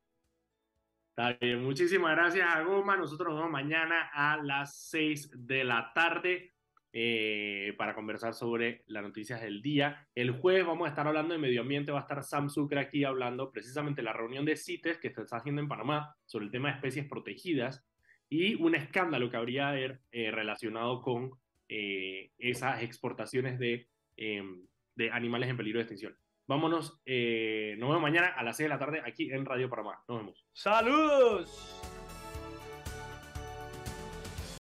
[1.10, 2.96] Está bien, muchísimas gracias a Goma.
[2.96, 6.54] Nosotros nos vemos mañana a las 6 de la tarde.
[6.94, 10.08] Eh, para conversar sobre las noticias del día.
[10.14, 13.04] El jueves vamos a estar hablando de medio ambiente, va a estar Sam Sucre aquí
[13.04, 16.50] hablando precisamente de la reunión de CITES que se está haciendo en Panamá sobre el
[16.50, 17.86] tema de especies protegidas
[18.30, 21.32] y un escándalo que habría haber eh, relacionado con
[21.68, 23.86] eh, esas exportaciones de,
[24.16, 26.16] em, de animales en peligro de extinción.
[26.46, 30.02] Vámonos, nos vemos mañana a las 6 de la tarde aquí en Radio Panamá.
[30.08, 30.46] Nos vemos.
[30.54, 31.87] ¡Saludos!